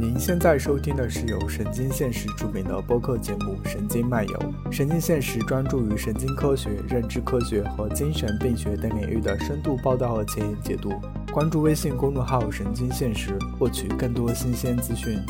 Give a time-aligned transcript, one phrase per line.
[0.00, 4.38] 您现在收听的是由神经现实出品的播客节目《神经漫游》。
[4.70, 10.92] 神经现实专注于神经科学、认知科学和精神病学等领域的深度报道和前沿解读。
[11.32, 15.20] 关注微信公众号“神经现实”，获取更多新鲜资讯。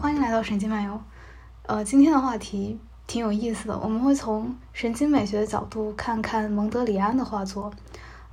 [0.00, 0.98] 欢迎来到神经漫游。
[1.66, 7.70] 呃，今天的话题挺有意思的，我们会从神经美学的角度看看蒙德里安的画作。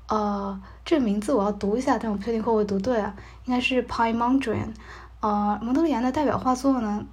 [0.08, 3.14] 呃，这名字我要读一下，但我不确定会不会读对啊。
[3.44, 4.70] 应该是 Pi Mondrian。
[5.22, 7.06] 呃，蒙德里安的代表画作呢，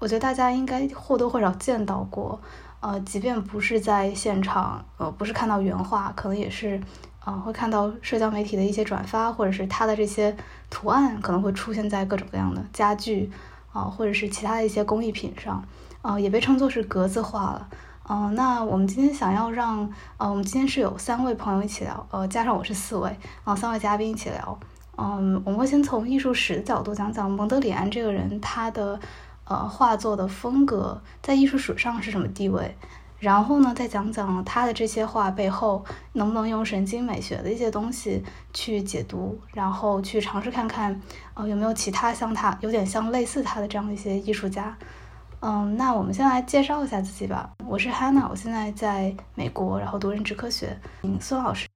[0.00, 2.40] 我觉得大家应该或多或少见到过。
[2.80, 6.80] 呃，即便不是在现场，呃，不是看到原画，可能也是，
[7.24, 10.36] 呃，会看到社交媒体的一些转发，或者是他的这些
[10.68, 13.30] 图案可能会出现在各种各样的家具
[13.72, 15.64] 啊，或者是其他的一些工艺品上，
[16.02, 17.68] 呃，也被称作是格子画了。
[18.08, 24.58] 嗯，那我们今天想要让，呃，我们今天是有三位朋友一起聊，呃，加上我是四位，啊，三位嘉宾一起聊。
[24.96, 29.00] 嗯，我们会先从艺术史的角度讲讲蒙德里安这个人，他的
[29.44, 32.76] 呃画作的风格在艺术史上是什么地位，
[33.18, 41.00] 然后呢，再讲讲他的这些画背后能不能用神经美学的一些东西去解读，然后去尝试看看，
[41.34, 44.76] 呃，有没有其他像他有点像类似他的这样的一些艺术家。
[45.40, 47.50] 嗯，那我们先来介绍一下自己吧。
[47.66, 50.78] 我是 Hannah，我现在在美国，然后读认知科学。
[51.02, 51.66] 嗯，孙老师。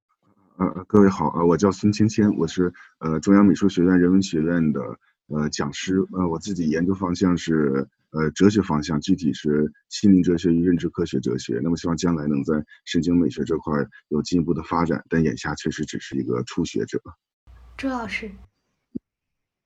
[0.59, 4.81] 呃，各位好，呃，我叫孙芊芊，我是呃中央美术学院人文学院的
[5.27, 11.61] 呃讲师，呃，我自己研究方向是呃哲学方向，具体是心灵哲学与认知科学哲学。
[11.63, 12.55] 那么希望将来能在
[12.87, 13.75] 神经美学这块
[14.09, 16.99] 有进一步的发展，但眼下确实只是一个初学者。
[17.77, 18.31] 朱老师，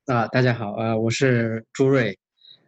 [0.07, 2.19] 啊，大家好，呃，我是朱瑞，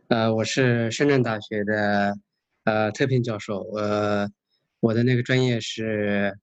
[0.06, 2.16] 呃，我是深圳大学的
[2.62, 4.30] 呃特聘教授，呃，
[4.78, 6.38] 我的那个专业是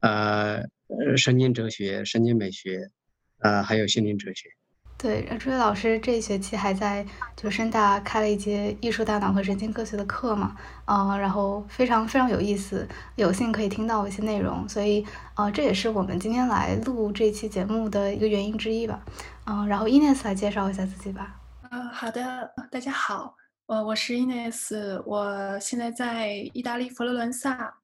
[0.00, 0.62] 呃。
[0.98, 2.90] 呃，神经哲学、神经美学，
[3.38, 4.48] 呃，还有心灵哲学。
[4.96, 7.04] 对，朱伟老师这一学期还在
[7.36, 15.04] 就深大开了一节艺术大脑和神经科学的课嘛，呃，然后非常非常有意思，有幸可以听到一些内容，所以
[15.36, 19.04] 呃，这也是我们今天来录这期节目的一个原因之一吧。
[19.46, 21.38] 嗯，然后 Ines 来介绍一下自己吧。
[21.70, 23.34] 呃，好的，大家好，
[23.66, 27.74] 我，我是 Ines，我现在在意大利佛罗伦萨。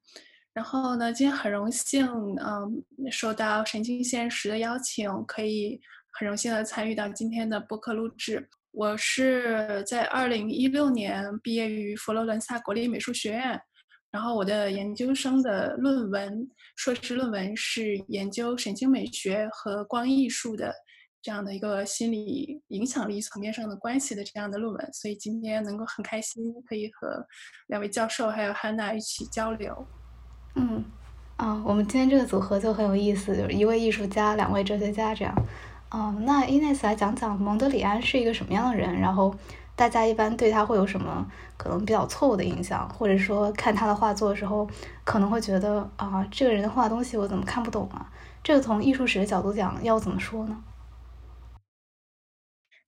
[0.53, 5.79] 然后呢，今天很荣幸，嗯，受到神经现实的邀请，可以
[6.11, 8.49] 很荣幸的参与到今天的播客录制。
[8.71, 13.61] 我是在二零一六年毕业于佛罗伦萨国立美术学院，
[14.11, 20.73] 然后我的研究生的论文，硕士论文是研究神经美学和光艺术的
[21.21, 27.25] 这样的一个心理影响力层面上的关系的这样的论文，所以今天能够很开心，可以和
[27.67, 29.87] 两位教授还有汉娜一起交流。
[30.55, 30.83] 嗯，
[31.37, 35.33] 啊，我们今天这个组合就很有意思，就是一位艺术家，两位哲学家这样。
[35.89, 39.33] 嗯，那 Ines 来讲讲蒙德里安是一个什么样的人，然后
[39.75, 41.25] 大家一般对他会有什么
[41.57, 44.69] 可能比较错误的印象，或者说看他的画作的时候
[45.03, 48.11] 可能会觉得啊，这个人画东西我怎么看不懂啊？
[48.43, 50.63] 这个从艺术史的角度讲要怎么说呢？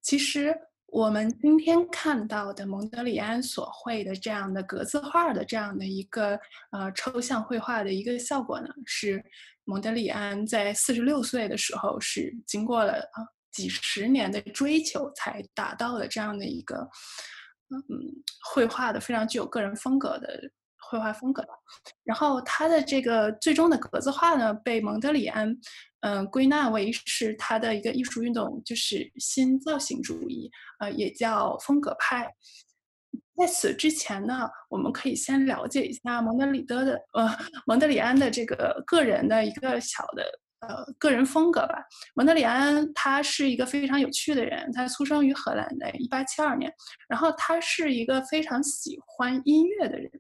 [0.02, 0.73] 其实。
[0.94, 6.40] 我们今天看到的蒙德里安所绘的这样的格子画的这样的一个
[6.70, 9.26] 呃抽象绘画的一个效果呢，是
[9.64, 16.88] 蒙德里安在四十六岁的时候是经过了啊几十年的追求才达到的这样的一个
[17.72, 17.82] 嗯
[18.52, 20.40] 绘画的非常具有个人风格的
[20.92, 21.44] 绘画风格。
[22.04, 25.58] 然后他的这个最终的格子画呢，被蒙德里安。
[26.04, 32.30] 嗯，归纳为是他的一个艺术运动，就是新造型主义，呃，也叫风格派。
[33.38, 37.26] 在此之前呢，我们可以先了解一下蒙德里德的，呃，
[37.66, 40.26] 蒙德里安的这个个人的一个小的，
[40.68, 41.76] 呃，个人风格吧。
[42.16, 46.74] 蒙德里安他是一个非常有趣的人，他出生于荷兰的1872年，
[47.08, 50.12] 然后他是一个非常喜欢音乐的人，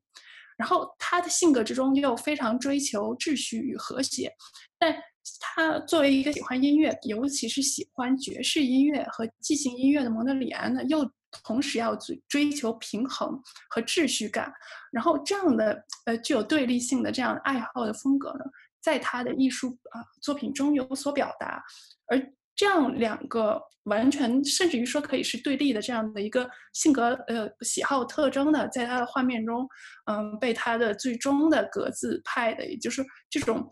[0.55, 4.31] 然后他的性格之中又非常追求秩序与和谐，
[4.79, 4.95] 但。
[5.39, 11.09] 他作为一个喜欢音乐，尤其是喜欢爵士音乐和即兴音乐的蒙德里安呢，又
[11.43, 14.51] 同时要追追求平衡和秩序感，
[14.91, 18.43] 然后这样的呃具有对立性的这样爱好的风格呢，
[18.81, 21.63] 在他的艺术啊作品中有所表达，
[22.07, 22.21] 而
[22.55, 29.67] 这样两个完全甚至于说可以是对立的这样的一个性格呃喜好特征呢，在他的画面中，
[30.05, 33.69] 嗯，被他的最终的格子派的，也就是这种。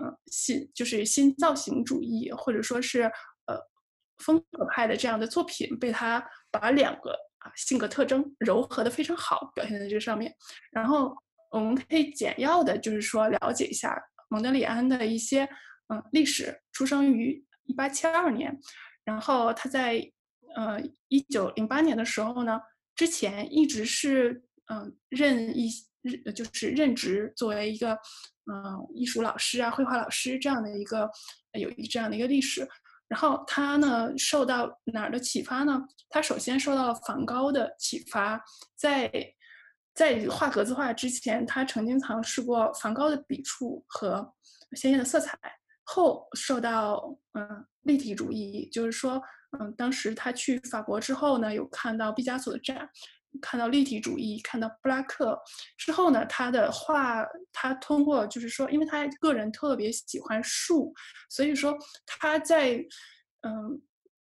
[0.00, 3.02] 嗯，新就是新造型主义，或者说是
[3.46, 3.58] 呃
[4.18, 10.34] 风格派的这样的作品，被他把两个啊性格特征柔和的非常好，表现在这上面。
[10.70, 11.14] 然后
[11.50, 13.94] 我们可以简要的，就是说了解一下
[14.28, 15.44] 蒙德里安的一些
[15.88, 18.58] 嗯历史，出生于一八七二年，
[19.04, 20.00] 然后他在
[20.56, 22.58] 呃一九零八年的时候呢，
[22.94, 25.70] 之前一直是嗯任一
[26.34, 27.92] 就是任职作为一个
[28.50, 31.10] 嗯艺术老师啊、绘画老师这样的一个
[31.52, 32.68] 有一这样的一个历史。
[33.08, 35.82] 然后他呢，受到哪儿的启发呢？
[36.08, 38.42] 他首先受到了梵高的启发，
[38.74, 39.10] 在
[39.94, 44.32] 在画格子画之前，他曾经尝试过梵高的笔触和
[44.72, 45.38] 鲜艳的色彩。
[45.84, 49.20] 后受到嗯立体主义，就是说
[49.58, 52.88] 嗯，当时他去法国之后呢，有看到毕加索的展。
[53.40, 55.40] 看到立体主义，看到布拉克
[55.78, 60.92] 之后呢，他的画，他通过就是说，因为他个人特别喜欢树，
[61.30, 61.76] 所以说
[62.06, 62.76] 他在
[63.42, 63.80] 嗯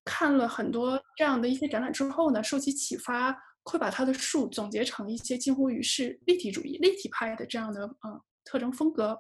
[0.05, 9.19] 看了很多这样的一些展览之后呢，受其启发，会把他的树总结成一些近乎于是立体主义、立体派的这样的嗯特征风格。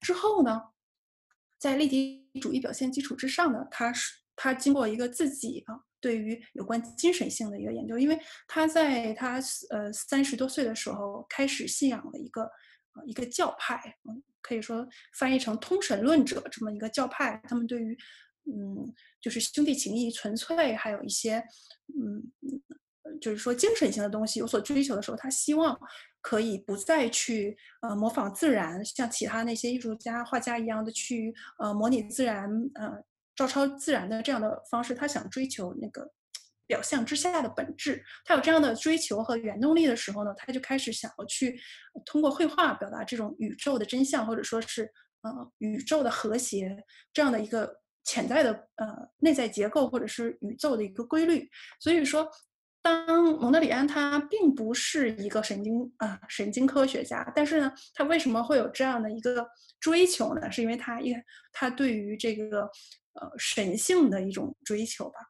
[0.00, 0.60] 之后呢，
[1.58, 5.89] 在立体主义表现基础之上呢，他是他经过一个自己啊。
[6.00, 8.18] 对于有关精神性的一个研究，因为
[8.48, 9.38] 他在他
[9.70, 12.42] 呃三十多岁的时候开始信仰了一个
[12.94, 13.76] 呃一个教派，
[14.08, 14.86] 嗯，可以说
[15.18, 17.40] 翻译成通神论者这么一个教派。
[17.48, 17.96] 他们对于
[18.46, 21.44] 嗯就是兄弟情谊、纯粹，还有一些
[22.00, 22.32] 嗯
[23.20, 25.78] 就是说精神性的东西有所追求的时候，他希望
[26.22, 33.04] 可以不再去呃模仿自然，像其他那些艺术家、画家一样的去呃模拟自然，呃。
[33.40, 36.06] 照抄自然的这样的方式，他想追求那个
[36.66, 38.04] 表象之下的本质。
[38.22, 41.58] 他有这样的追求和原动力的时候呢，他就开始想要去
[42.04, 44.92] 通过绘画表达这种宇宙的真相，或者说是
[45.22, 46.76] 呃宇宙的和谐
[47.14, 51.48] 这样的一个潜在的呃内在结构，或者是宇宙的一个规律。
[51.80, 52.30] 所以说。
[52.82, 59.46] 当蒙德里安他并不是一个神经啊神经科学家，但是呢，他为什么会有这样的一个
[59.78, 60.50] 追求呢？
[60.50, 61.14] 是因为他一
[61.52, 62.66] 他对于这个
[63.20, 65.20] 呃神性的一种追求吧。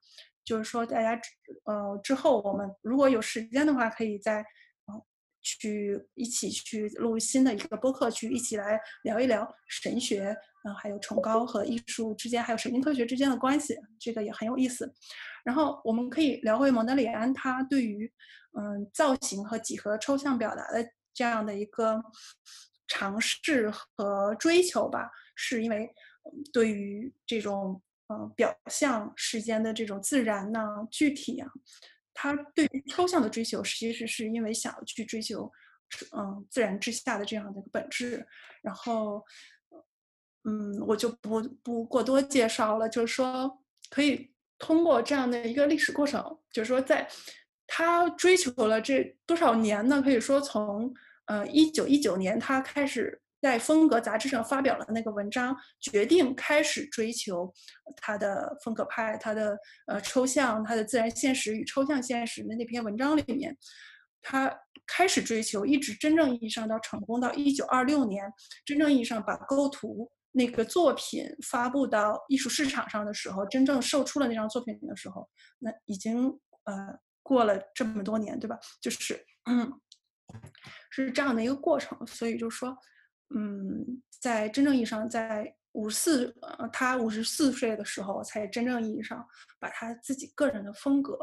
[0.45, 1.21] 就是说，大家
[1.65, 4.45] 呃之后我们如果有时间的话，可以在。
[5.43, 14.93] 去一起去录新的一个播客，去一起来聊一聊神学，嗯，还有崇高和艺术之间，还有神经科学之间的关系，这个也很有意思。
[15.43, 18.07] 然后我们可以聊回蒙德里安他对于
[18.53, 21.99] 嗯造型和几何抽象表达的这样的一个
[22.87, 25.91] 尝试和追求吧，是因为
[26.53, 31.51] 对于这种嗯表象世间的这种自然呢、具体啊。
[32.13, 35.51] 他对于抽象的追求，其实是因为想要去追求，
[36.17, 38.27] 嗯，自然之下的这样的一个本质。
[38.63, 39.25] 然后，
[40.45, 47.09] 嗯，我就不不过多介绍了，就是说，可以通过这样的一个历史过程，就是说，在
[47.67, 50.03] 他追求了这多少年呢？
[50.03, 50.93] 可以说从
[51.27, 53.20] 呃一九一九年他开始。
[53.41, 57.51] 在《风格》杂志上发表了那个文章，决定开始追求
[57.97, 59.57] 他的风格派，他的
[59.87, 63.57] 呃抽象，他的自然现实与抽象现实的那篇文章里面，
[64.21, 64.55] 他
[64.87, 68.31] 开始追求，一直真正意义上到成功到一九二六年，
[68.67, 75.27] 真正意义上把构图那个作品发布到艺术市场上的时候，真正售出了那张作品的时候，
[75.61, 76.29] 那已经
[76.65, 78.59] 呃过了这么多年，对吧？
[78.83, 79.73] 就是嗯，
[80.91, 82.77] 是这样的一个过程，所以就说。
[83.35, 89.25] 嗯，在真正意义上，在五十四呃，他五十四岁的时候，才真正意义上
[89.59, 91.17] 把他自己个人的风格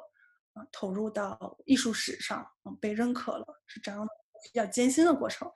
[0.54, 4.08] 啊投入到艺术史上，嗯，被认可了，是这样
[4.44, 5.52] 比较艰辛的过程。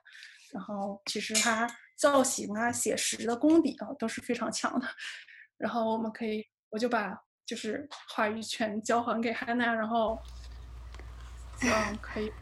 [0.52, 4.86] 然后，其实他造型啊、写实的功底啊都是非常强的。
[5.56, 10.18] 然后，我们可以，我就把就是话语权交还给汉娜，然后。
[11.64, 12.32] 嗯，可以。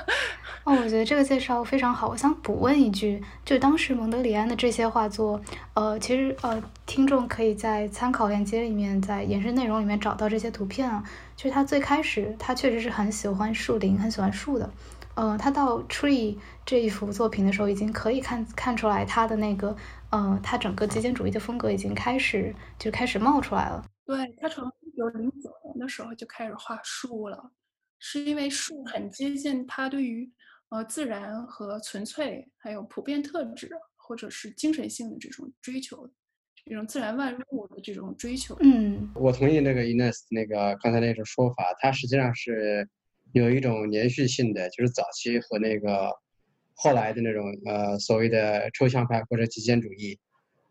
[0.64, 2.08] 哦，我觉得这个介绍非常好。
[2.08, 5.40] 我想补问一句，就当时蒙德里安的这些画作，
[5.74, 11.04] 呃，其实呃，听众可以在参考链接里面，在延伸内容里面找到这些图片啊。
[11.36, 14.70] 就是他最开始，他确实是很喜欢树林，很喜欢树的。
[15.16, 19.76] 呃，他到 Tree 这一幅作品的时候，已经可以看看出来他的那个，
[20.10, 23.84] 呃，他整个极简主义的风格已经开始就开始冒出来了。
[24.06, 27.50] 对他从一九零九年的时候就开始画树了。
[28.06, 30.30] 是因为树很接近它对于
[30.68, 36.06] 呃自然和纯粹，还有普遍特质或者是精神性的这种追求，
[36.66, 38.54] 这种自然万物的这种追求。
[38.60, 42.86] 嗯，我同意那个 Ines 那个刚才那种说法，它实际上是
[43.32, 46.12] 有一种连续性的，就是早期和那个
[46.74, 50.18] 后来的那种呃所谓的抽象派或者极简主义，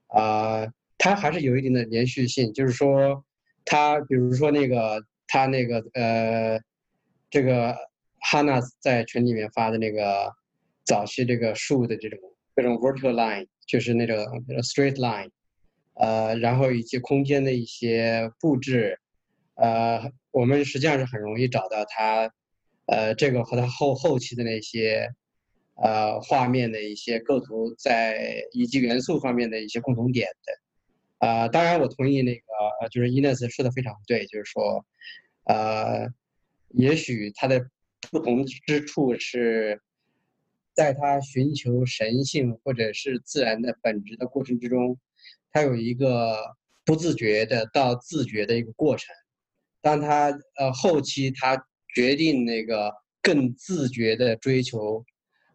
[0.09, 0.67] 啊，
[0.99, 3.25] 它还是有一定的连续性，就是说，
[3.65, 6.61] 它比如说那个它那个呃。
[7.33, 7.75] 这个
[8.19, 10.31] 哈娜在群里面发的那个
[10.83, 12.19] 早期这个树的这种
[12.53, 14.15] 各种 vertical line，就是那种
[14.61, 15.31] straight line，
[15.95, 18.99] 呃，然后以及空间的一些布置，
[19.55, 22.31] 呃，我们实际上是很容易找到它，
[22.85, 25.09] 呃，这个和它后后期的那些，
[25.81, 31.27] 呃，画面的一些构图在以及元素方面的一些共同点的。
[31.27, 32.43] 啊，当然我同意那个，
[32.91, 34.85] 就是 Ines 说的非常对，就是说，
[35.45, 36.07] 呃，
[36.73, 37.65] 也许他的
[38.11, 39.81] 不同之处是。
[40.75, 44.97] 在他寻求神性或者是自然的本质的过程之中，
[45.51, 46.35] 他有一个
[46.83, 49.15] 不自觉的到自觉的一个过程。
[49.81, 51.63] 当他呃后期他
[51.93, 55.05] 决定那个更自觉的追求，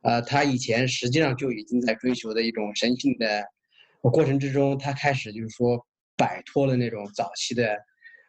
[0.03, 3.45] 呃，他以前实际上就已经在追求的一种神性的
[4.01, 5.85] 过程之中，他开始就是说
[6.17, 7.77] 摆脱了那种早期的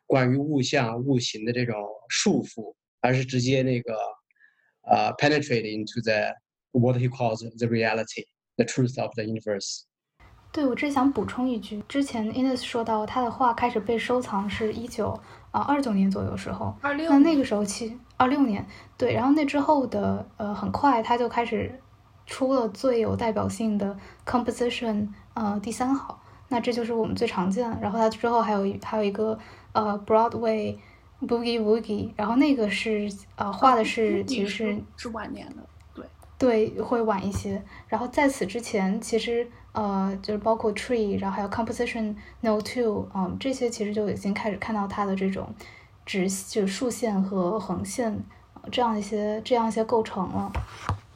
[0.08, 1.76] 关于物象物形的这种
[2.10, 3.98] 束缚，而是直接那个
[4.84, 6.36] 呃 penetrate into the
[6.72, 8.26] What he calls the reality,
[8.58, 9.82] the truth of the universe。
[10.52, 18.64] 对我只想补充一句，之前 Ines 说到他的画开始被收藏是一九啊二九年左右时候，二六那那个时候期二六年
[18.98, 21.80] 对，然后那之后的呃很快他就开始
[22.28, 29.38] 出了最有代表性的 composition 呃第三号，那这就是我们最常见，然后他之后还有还有一个
[29.74, 30.78] 呃 Broadway
[31.22, 35.56] Boogie Woogie，然后那个是呃画的是其实是是晚年的。
[36.38, 37.62] 对，会晚一些。
[37.90, 45.54] 然后在此之前，其实呃，就是包括 tree，然后还有 composition no two，嗯，这些其实就已经开始看到它的这种
[46.06, 48.18] 直就是竖线和横线
[48.72, 50.50] 这样一些这样一些构成了。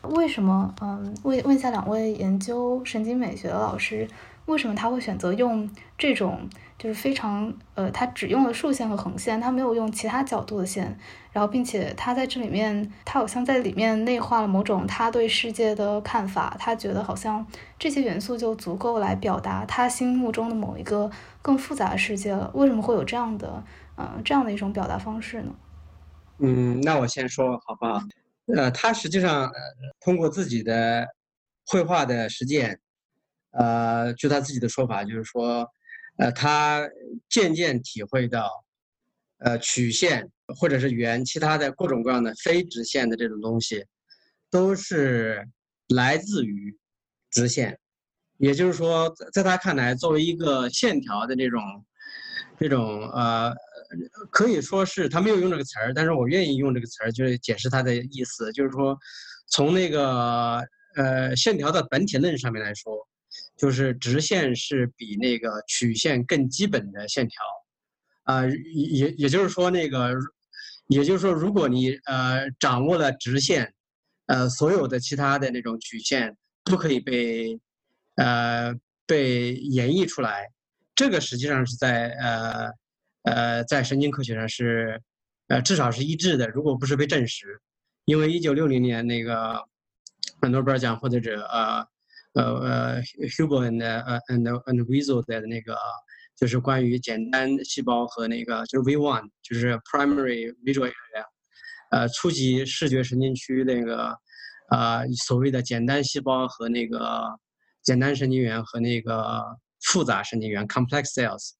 [0.09, 0.75] 为什么？
[0.81, 4.05] 嗯，问问一下两位研究神经美学的老师，
[4.45, 6.49] 为什么他会选择用这种？
[6.75, 10.97] 就是非常呃，他只用了竖线和横线，他没有用其他角度的线，
[11.31, 17.45] 然后并且他在这里面，他好像在里面内化了某种他对世界的看法，他觉得好像
[17.79, 21.09] 这些元素就足够来表达他心目中的某一个
[21.41, 22.51] 更复杂的世界了。
[22.53, 23.63] 为什么会有这样的
[23.95, 25.55] 呃这样的一种表达方式呢？
[26.39, 28.03] 嗯，那我先说好吧？
[28.57, 29.51] 呃，他实际上呃
[30.01, 31.07] 通过自己的
[31.67, 32.77] 绘画的实践，
[33.53, 35.67] 呃，就他自己的说法就是说。
[36.17, 36.87] 呃，他
[37.27, 38.47] 渐渐体会到，
[39.39, 40.29] 呃，曲线
[40.59, 43.83] 或者是圆，其他的各种各样的非直线的这种东西，
[44.51, 45.43] 都是
[45.87, 46.77] 来自于
[47.31, 47.79] 直线。
[48.37, 51.59] 也就是说，在他看来，作为一个线条的这种
[52.59, 53.51] 这种呃，
[54.29, 58.95] 可以说是他没有用这个词儿，但是我愿意用这个词儿，就是解释他的意思，就是说，
[59.47, 60.63] 从那个
[60.95, 62.95] 呃线条的本体论上面来说。
[63.55, 67.43] 就是直线是比那个曲线更基本的线条，
[68.23, 68.43] 啊，
[68.73, 70.11] 也也就是说那个，
[70.87, 73.71] 也就是说，如果你呃掌握了直线，
[74.25, 77.59] 呃，所有的其他的那种曲线都可以被
[78.15, 78.73] 呃
[79.05, 80.49] 被演绎出来。
[80.95, 82.71] 这个实际上是在呃
[83.23, 84.99] 呃在神经科学上是
[85.47, 87.61] 呃至少是一致的，如果不是被证实，
[88.05, 89.63] 因为一九六零年那个
[90.49, 91.87] 诺贝尔奖获得者呃。
[92.33, 95.77] 呃呃，Hugo and 呃 and and Visual 的那个
[96.35, 101.25] 就是关于简单细胞和那个就是 V one，就是 Primary Visual Area，
[101.91, 104.17] 呃，初级视觉神经区那个
[104.71, 107.23] 呃所谓的简单细胞和那个
[107.83, 109.43] 简单神经元和那个
[109.83, 111.51] 复杂神经元 Complex Cells，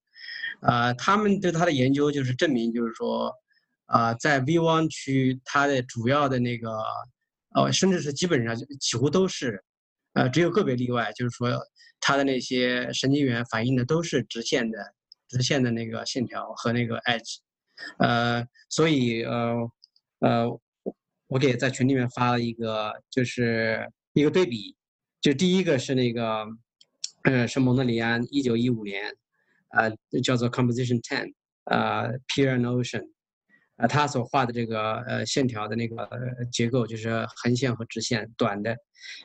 [0.61, 3.31] 呃，他们对它的研究就是证明就是说，
[3.85, 6.81] 啊，在 V one 区它的主要的那个
[7.53, 9.63] 呃，甚至是基本上几乎都是。
[10.13, 11.49] 呃，只有个别例外，就是说，
[11.99, 14.93] 它的那些神经元反映的都是直线的、
[15.27, 17.37] 直线的那个线条和那个 edge，
[17.97, 19.55] 呃，所以呃
[20.19, 20.59] 呃，
[21.27, 24.75] 我给在群里面发了一个，就是一个对比，
[25.19, 26.45] 就第一个是那个，
[27.23, 29.11] 呃，是蒙德里安一九一五年，
[29.69, 29.91] 呃，
[30.21, 31.33] 叫做 Composition Ten，
[31.65, 33.09] 呃，Pier and Ocean。
[33.77, 36.07] 呃，他所画的这个呃线条的那个
[36.51, 38.77] 结构就是横线和直线，短的，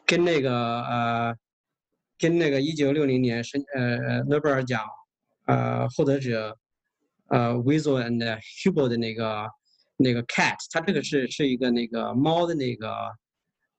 [0.06, 1.36] 跟那个呃，
[2.18, 4.82] 跟那个一九六零年申呃诺贝尔奖
[5.44, 6.56] 呃获得者
[7.28, 9.46] 呃 w i s o and Hubel 的那个
[9.98, 12.90] 那个 cat，它这个是是一个那个猫的那个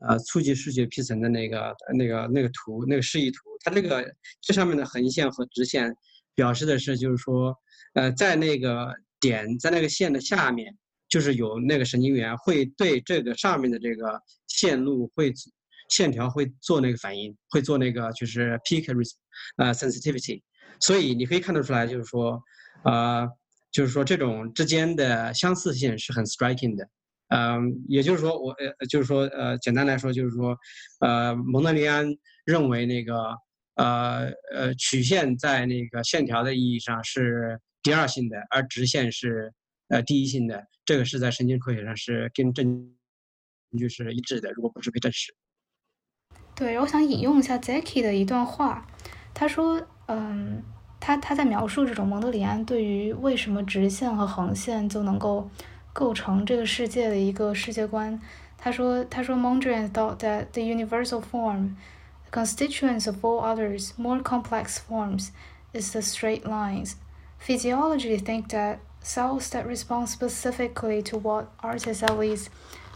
[0.08, 4.06] 呃初级视觉皮层的那个那个那个图那个示意图，它这个
[4.40, 5.92] 这上面的横线和直线
[6.36, 7.58] 表示的是就是说
[7.96, 8.94] 呃在那个。
[9.20, 10.76] 点在那个线的下面，
[11.08, 15.34] 就是有那个神经元会对这个上面的这个线路会
[15.90, 19.12] 线条会做那个反应，会做那个就是 peak res
[19.58, 20.42] 呃 sensitivity。
[20.80, 22.40] 所以你可以看得出来，就是说，
[22.84, 23.28] 呃，
[23.72, 26.88] 就是说这种之间的相似性是很 striking 的。
[27.30, 30.58] 嗯，也就是说，我呃就是说呃简单来说就是说，
[31.00, 32.08] 呃蒙德里安
[32.46, 33.36] 认为那个
[33.76, 37.60] 呃呃曲线在那个线条的意义上是。
[37.90, 39.52] 第二性的，而直线是
[39.88, 42.88] 呃第一性的，这个是在神经科学上是跟证
[43.76, 45.34] 据是一致的，如果不是被证实。
[46.54, 48.86] 对，我想引用一下 Zeki 的一段话，
[49.34, 50.62] 他说，嗯，
[51.00, 55.50] 他他在描述这种蒙德里安对于为什么直线和横线就能够
[55.92, 58.22] 构成这个世界的一个世界观。
[58.56, 61.76] 他说，他说，Mondrian thought that the universal form,
[62.30, 65.30] constituents of all others more complex forms,
[65.74, 66.94] is the straight lines.
[67.39, 72.49] Physiology think that cells that respond specifically to what artists at least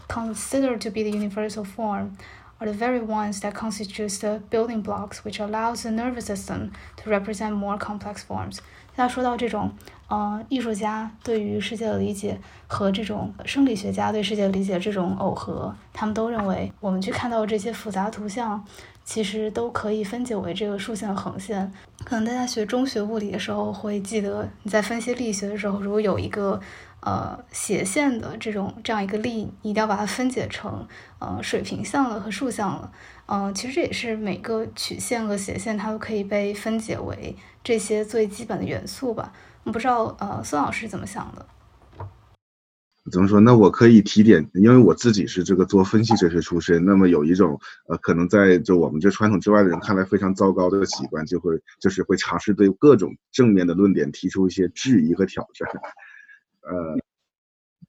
[0.07, 2.17] consider to be the universal form
[2.59, 7.09] are the very ones that constitute the building blocks which allows the nervous system to
[7.09, 8.57] represent more complex forms.
[8.97, 9.71] 他说到这种，
[10.09, 18.65] 呃，艺术家对于世界的理解和这种生理学家对世界的理解这种耦合，他们都认为我们去看到这些复杂图像，
[19.04, 21.72] 其实都可以分解为这个竖线横线。
[22.04, 26.60] 可能大家学中学物理的时候会记得，你在分析力学的时候，如果有一个
[27.00, 30.86] 呃，斜线的这种这样一个力，你一定要把它分解成
[31.18, 32.90] 呃水平向了和竖向了。
[33.26, 39.32] 嗯，其实这也是每个曲线和斜线它都可以被分解为这些最基本的元素吧。
[39.64, 41.44] 不知道呃孙老师怎么想的？
[43.12, 43.38] 怎么说？
[43.38, 55.68] 那我可以提点，因为我自己是这个做分析哲学出身，那么有一种呃可能在就我们这传统之外的人看来非常糟糕的习惯，就会就是会尝试对各种正面的论点提出一些质疑和挑战。
[56.62, 56.96] 呃，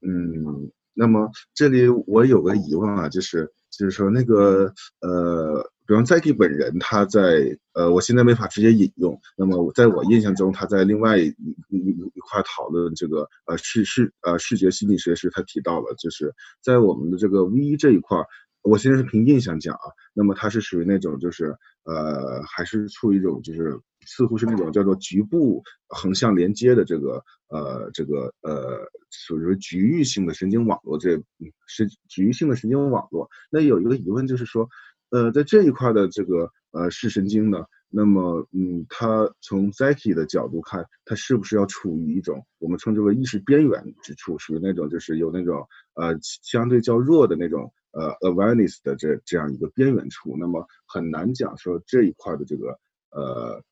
[0.01, 9.19] 嗯，那么这里我有个疑问啊，就是就是说那个呃，比方在地本人他在呃，我现在没法直接引用。
[9.37, 11.27] 那么我在我印象中，他在另外一
[11.69, 18.17] 一一块讨论这个呃视视呃视觉心理学时，他提到了，就是在我们的这个 V 这一块，
[18.63, 23.79] 我现在是凭印象讲啊，那么它是属于那种就是呃，还是处于一种就是。
[24.07, 31.19] 似乎是那种叫做局部横向连接的这个呃这个呃属于局域性的神经网络，这
[31.65, 33.27] 是局域性的神经网络。
[33.49, 34.69] 那有一个疑问就是说，
[35.09, 50.35] 呃，在这一块的这个呃视神经呢，那么嗯，它从 Zeki 的角度看，它是不是要处于一种我们称之为意识边缘之处，属于那种就是有那种呃相对较弱的那种呃 awareness 的这这样一个边缘处？
[50.37, 52.79] 那么很难讲说这一块的这个
[53.11, 53.63] 呃。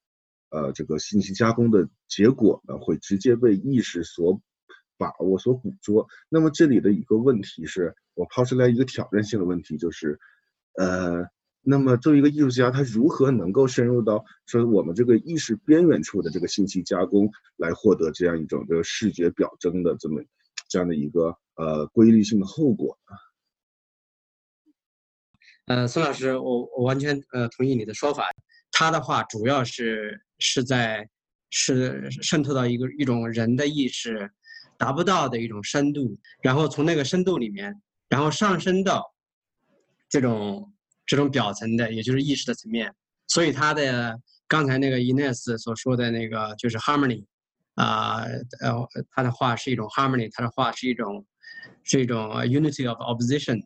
[0.55, 4.39] 呃，这个信息加工的结果呢，会直接被意识所
[4.99, 6.07] 把握、所捕捉。
[6.29, 10.19] 那么这里的一个问题是，我抛出来一个挑战性的问题，就是，
[10.75, 11.23] 呃，
[11.61, 20.21] 那么作为一个艺术家，他如何能够深入到说我们这个意识边缘处的这个信息加工，来获得这样一种这个视觉表征的这么
[20.67, 23.15] 这样的一个呃规律性的后果呢？
[25.65, 28.29] 呃，孙老师，我我完全呃同意你的说法。
[28.71, 31.07] 他的话主要是是在
[31.51, 34.29] 是渗透到一个一种人的意识
[34.77, 39.12] 达不到的一种深度，然后从那个深度里面，然后上升到
[40.13, 40.71] 这种
[41.07, 42.93] 这种表层的，也就是意识的层面。
[43.27, 44.15] 所以他的
[44.47, 47.25] 刚才那个 Ines 所说的那个就是 harmony，
[47.73, 48.21] 啊
[48.61, 51.25] 呃他的话是一种 harmony，他的话是一种
[51.81, 53.59] 是一种 unity of opposition。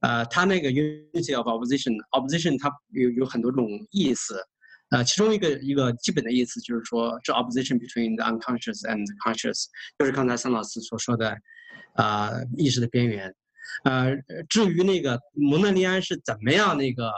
[0.00, 4.38] 呃，他那个 unity of opposition，opposition 它有有很多种意思，
[4.90, 9.64] 呃，其中一个一个基本的意思就是说，这 opposition between the unconscious and the conscious，
[9.98, 11.34] 就是刚才桑老师所说的，
[11.94, 13.34] 啊，意识的边缘。
[13.84, 14.16] 呃，
[14.48, 17.12] 至于那个蒙德里安是怎么样那个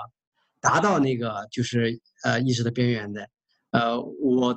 [0.60, 3.28] 达到那个就是呃意识的边缘的，
[3.70, 4.56] 呃，我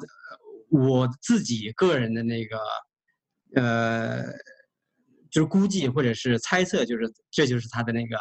[0.69, 2.60] 我自己个人的那个，
[3.56, 4.23] 呃。
[5.34, 8.17] 就是估计或者是猜测，就是这就是他的那个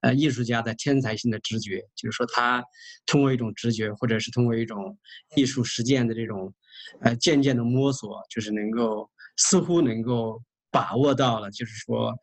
[0.00, 2.64] 呃艺术家的天才性的直觉，就是说他
[3.04, 4.98] 通过一种直觉，或者是通过一种
[5.36, 6.54] 艺术实践的这种
[7.02, 12.14] 呃渐渐的摸索，就是能够似乎能够把握到了，就是说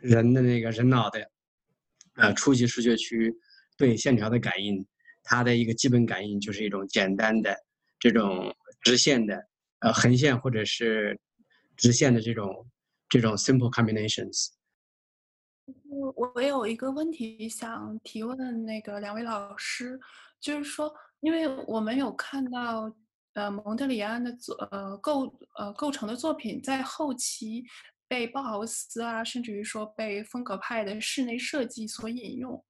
[0.00, 1.30] 人的那个人脑的
[2.14, 3.34] 呃初级视觉区
[3.76, 4.86] 对线条的感应，
[5.22, 7.56] 它的一个基本感应就是一种简单的
[7.98, 9.46] 这种直线的
[9.80, 11.18] 呃横线或者是
[11.76, 12.68] 直线的这种。
[13.08, 14.48] 这种 simple combinations。
[15.88, 19.96] 我我有一个问题想提问那个两位老师，
[20.40, 22.92] 就是说，因为我们有看到
[23.34, 27.64] 呃蒙德里安的作呃构呃构成的作品在后期
[28.08, 32.64] 被包豪斯啊，甚至于说被风格派的室内设计所引用，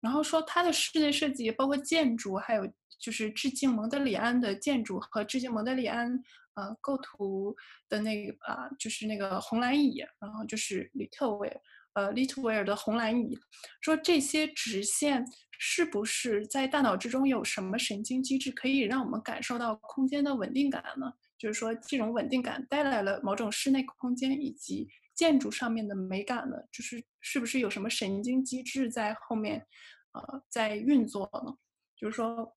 [0.00, 2.66] 然后说他的室内设计包括建筑，还有
[2.98, 6.22] 就是致敬蒙德里安的建筑和致敬蒙德里安。
[6.54, 7.56] 呃，构图
[7.88, 11.50] 的那个啊，就是那个红蓝椅，然后就是李特维
[11.94, 13.38] 呃，李特维尔的红蓝椅，
[13.80, 15.24] 说这些直线
[15.58, 21.14] 是不是在大脑之中有什么神经机制可以让我们感受到空间的稳定感呢？
[21.42, 26.56] 就是说这种稳定感带来了某种室内空间以及建筑上面的美感呢？
[26.70, 29.66] 就是是不是有什么神经机制在后面，
[30.12, 31.52] 呃，在运作呢？
[31.96, 32.56] 就是说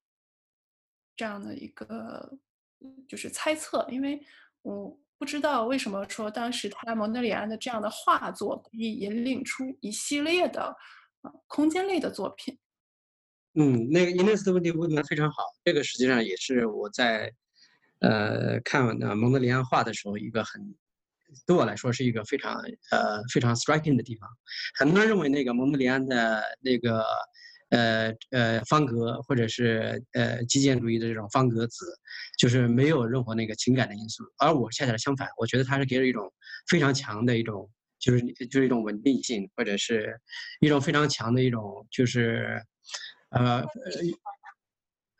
[1.16, 2.38] 这样的一个
[3.08, 4.24] 就是猜测，因为
[4.62, 10.72] 我不知道为什么说当时他蒙德里安的这样的画作可以引领出一系列的
[11.22, 12.56] 呃空间类的作品。
[13.54, 17.32] 嗯，那个 Ines 的问题问的非常好，这个实际上也是我在
[18.00, 20.74] 呃看那蒙德里安画的时候一个很
[21.46, 22.54] 对我来说是一个非常
[22.90, 24.28] 呃非常 striking 的地方。
[24.78, 27.04] 很多人认为那个蒙德里安的那个
[27.70, 31.84] 呃呃方格或者是呃极简主义的这种方格子，
[32.38, 36.32] 就是没有任何那个情感的因素，而我恰恰相反，我觉得它是给人一种
[36.68, 40.20] 非常强的一种就是就是一种稳定性，或者是
[40.60, 42.62] 一种非常强的一种就是。
[43.30, 43.60] 呃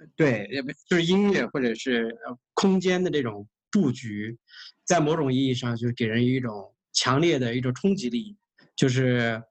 [0.06, 0.48] 呃，对，
[0.88, 4.36] 就是音乐或者是呃空间的这种布局，
[4.84, 8.36] 在某种意义上就给人一种强烈的一种冲击力。
[8.74, 9.42] 就是，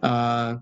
[0.00, 0.58] 呃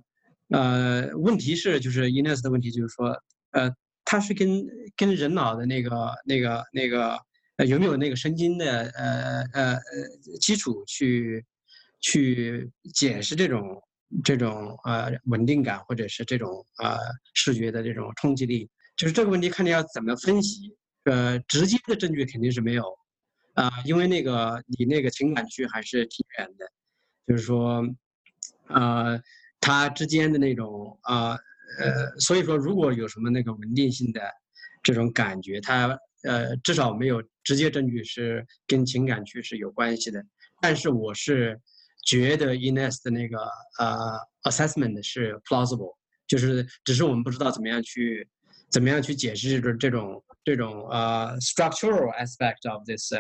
[0.48, 3.16] 呃，问题是就是 Ines 的问题就是说，
[3.52, 3.70] 呃，
[4.04, 7.18] 它是跟跟人脑的那个那个那个
[7.56, 9.80] 呃有没有那个神经的呃呃呃
[10.40, 11.44] 基础去
[12.00, 13.82] 去解释这种。
[14.22, 16.96] 这种呃稳定感，或者是这种呃
[17.34, 20.74] 视觉的这种冲击力，就是这个问题，看你要怎么分析。
[21.04, 22.82] 呃，直接的证据肯定是没有，
[23.54, 26.66] 啊，因为那个离那个情感区还是挺远的。
[27.26, 27.82] 就是说，
[28.68, 29.20] 呃，
[29.60, 31.38] 它之间的那种啊
[31.78, 34.20] 呃，所以说如果有什么那个稳定性的
[34.82, 40.24] 这种感觉，它呃至少没有直接证据是跟情感区是有关系的。
[40.60, 41.60] 但是我是。
[42.08, 43.36] 觉得 Ines 的那个
[43.80, 43.96] 呃
[44.44, 45.96] assessment 是 plausible，
[46.28, 48.28] 就是只是我们不知道怎么样去
[48.69, 53.11] 怎么样去解释这种这种这种呃 structural aspect of this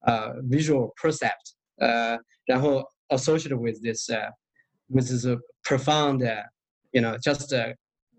[0.00, 4.08] 呃 visual percept，呃然后 associated with this
[4.88, 5.26] with this
[5.62, 6.20] profound
[6.92, 7.52] you know just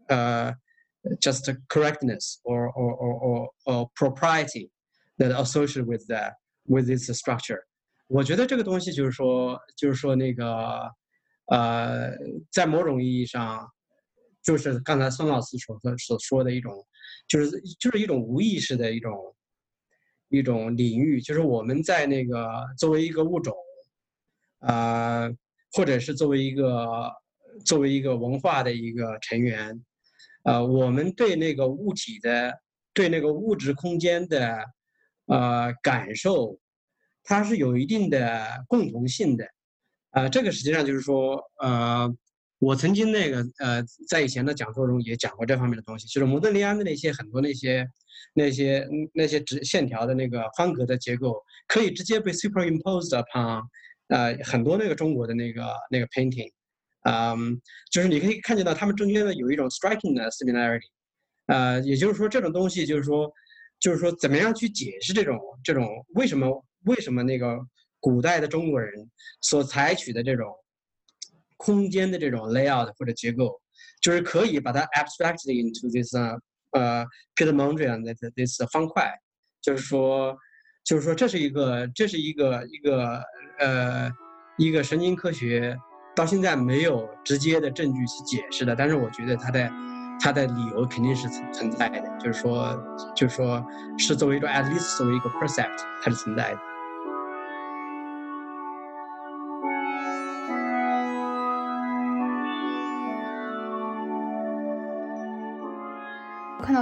[0.10, 0.54] uh
[1.20, 4.70] just correctness or or or or propriety
[5.18, 6.34] that associated with the
[6.66, 7.62] with this structure。
[8.08, 10.90] 我觉得这个东西就是说，就是说那个，
[11.48, 12.12] 呃，
[12.52, 13.70] 在某种意义上，
[14.43, 16.75] 就是刚才孙老师所说所说的一种，
[17.29, 19.37] 就是就是一种无意识的一种
[20.29, 23.55] 一种领域，就是我们在那个作为一个物种，
[24.61, 25.31] 啊，
[25.73, 27.13] 或者是作为一个
[27.65, 29.85] 作为一个文化的一个成员，
[30.45, 32.59] 呃，我们对那个物体的
[32.93, 34.65] 对那个物质空间的
[35.27, 36.59] 呃感受。
[37.25, 39.47] 它是有一定的共同性的，
[40.11, 42.13] 啊，这个实际上就是说，呃，
[42.62, 47.85] 我曾经那个呃，在以前的讲座中也讲过这方面的东西，就是蒙德里安的那些很多那些
[48.35, 53.64] 那些那些直线条的那个方格的结构，可以直接被 superimposed upon，
[54.07, 56.53] 呃，很多那个中国的那个那个 painting，
[57.03, 60.87] 嗯，就是你可以看见到他们中间的有一种 striking 的 similarity，
[61.46, 63.29] 呃，也就是说这种东西就是说，
[63.81, 66.64] 就是说怎么样去解释这种这种为什么？
[66.85, 67.59] 为什么那个
[68.01, 68.92] 古代的中国人
[69.40, 70.53] 所采取的这种
[71.62, 73.61] 空间的这种 layout 或者结构，
[74.03, 76.12] 就是可以把它 abstracted into this
[76.72, 79.12] 呃 Piedmont 的 this 方块，
[79.61, 80.37] 就是说，
[80.85, 83.22] 就是说这是一个这是一个一个
[83.61, 84.11] 呃
[84.59, 85.79] 一个神经科学
[86.16, 89.70] 到现在没有直接的证据去解释的，但是我觉得它的
[90.20, 92.77] 它的理由肯定是存存在的，就是说
[93.14, 93.64] 就是说
[93.98, 96.72] 是作为一种 at least 作为一个 percept 它是存在的。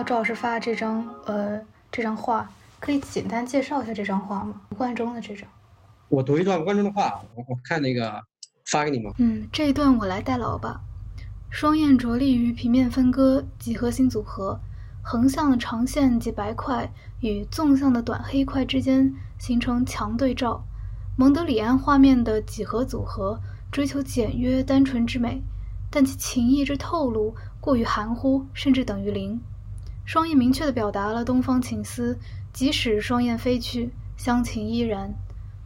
[0.01, 1.61] 到赵老师发的这张呃
[1.93, 4.59] 这张画，可以简单介绍一下这张画吗？
[4.71, 5.47] 吴冠中的这张。
[6.09, 8.19] 我读一段吴冠中的话，我我看那个
[8.71, 9.13] 发给你吗？
[9.19, 10.81] 嗯，这一段我来代劳吧。
[11.51, 14.59] 双燕着力于平面分割几何形组合，
[15.03, 20.65] 横向的长线及白块与纵向的短黑块之间形成强对照。
[21.19, 23.39] 蒙德里安画面的几何组合
[23.71, 25.43] 追求简约单纯之美，
[25.91, 29.39] 但其情意之透露过于含糊，甚至等于零。
[30.11, 32.19] 双燕明确地表达了东方情思，
[32.53, 35.15] 即使双燕飞去，乡情依然。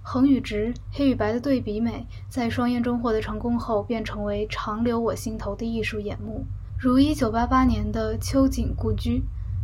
[0.02, 6.44] 横与直、黑与白的对比美，在双燕中获得成功后，便成为长留我心头的艺术眼目。
[6.78, 9.20] 如一九八八年的《秋瑾故居》，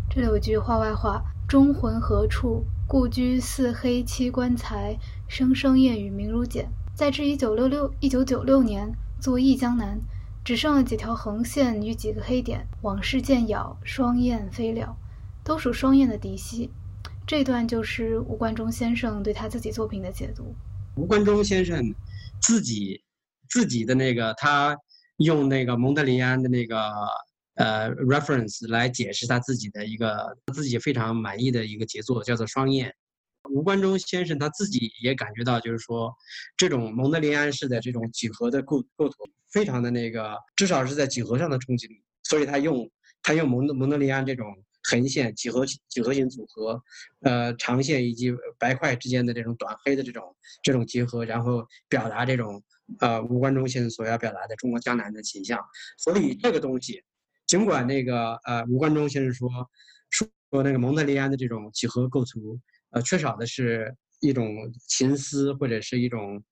[0.09, 2.65] 这里有句画外话：“忠魂何处？
[2.89, 4.97] 故居似黑漆棺材，
[5.29, 6.67] 声声夜雨明如剪。”
[6.97, 8.91] 再至一九六六一九九六年，
[9.21, 9.99] 作《忆江南》。
[10.51, 14.97] 只剩了几条横线与几个黑点，往事渐杳，双燕飞了，
[15.45, 16.69] 都属双燕的嫡系。
[17.25, 20.53] 这段就是吴冠中先生对他自己作品的解读。
[20.97, 21.95] 吴冠中先生
[22.43, 23.01] 自己
[23.49, 24.77] 自己的那个，他
[25.19, 26.91] 用那个蒙德里安的那个
[27.55, 32.89] 呃 reference 来解释他自己的一个自己非常满意的一个杰作，叫做《双燕》。
[33.51, 36.15] 吴冠中先生他自己也感觉到，就是说
[36.57, 39.17] 这种蒙德里安式的这种几何的构构图，
[39.51, 42.91] 非常的那个，至少是在几何上的冲击力，所以他用
[43.23, 44.47] 他用蒙德蒙德里安这种。
[44.85, 46.83] 横线几何几何形组合，
[47.21, 52.63] 呃，长线以及白块之间的这种短黑的这种这种结合，然后表达这种
[52.99, 55.61] 呃吴冠中先生所要表达的中国江南的形象。
[55.99, 57.05] 所以这个东西，
[57.47, 59.51] 尽管那个呃吴冠中先生说
[60.09, 62.59] 说那个蒙德里安的这种几何构图，
[62.91, 64.47] 呃，缺少的是一种
[64.89, 66.43] 情思或者是一种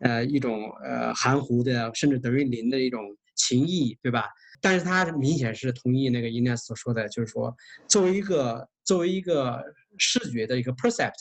[0.00, 3.00] 呃一种呃含糊的甚至等于零的一种
[3.34, 4.28] 情意，对吧？
[4.60, 7.54] 但是他明显是同意那个 Ines 所说的，就是说，
[7.88, 9.62] 作为一个作为一个
[9.98, 11.12] 视觉的一个 percept，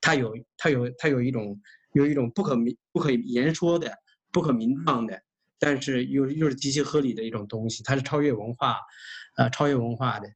[0.00, 1.60] 它有它有它有一种
[1.94, 3.92] 有一种不可明不可言说的
[4.30, 5.20] 不可名状的，
[5.58, 8.78] 但是又又是极其合理的一种东西，它是超越文化，
[9.36, 10.28] 呃，超越文化的。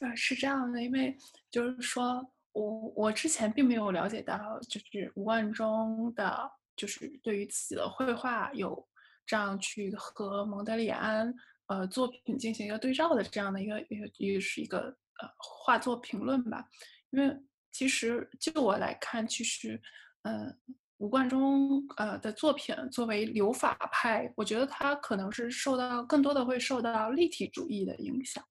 [0.00, 1.16] 呃，是这样的，因为
[1.50, 2.24] 就是说
[2.56, 8.88] 我我之前并没有了解到，就是吴冠中的，就是对于自己的绘画有
[9.26, 11.34] 这样去和蒙德里安。
[11.66, 14.78] 呃，作品进行一个对照的这样的一个一个也是一个
[15.20, 16.64] 呃画作评论吧，
[17.10, 17.36] 因为
[17.72, 19.82] 其实就我来看，其实
[20.22, 20.56] 嗯，
[20.98, 28.42] 吴冠中呃的作品作为留法派，我觉得他可能是受到更多的会受到立体主义的影响，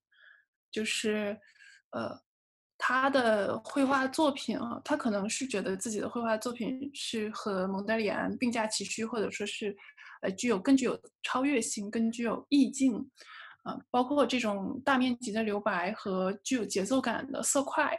[0.69, 1.39] 就是
[1.91, 2.21] 呃
[2.77, 9.75] 他的绘画作品啊，他可能是觉得自己的绘画作品是和蒙德里安并驾齐驱，或者说是。
[10.21, 12.95] 呃，具有更具有超越性、更具有意境，
[13.63, 17.95] 啊，包括这种大面积的留白和具有节奏感的色块。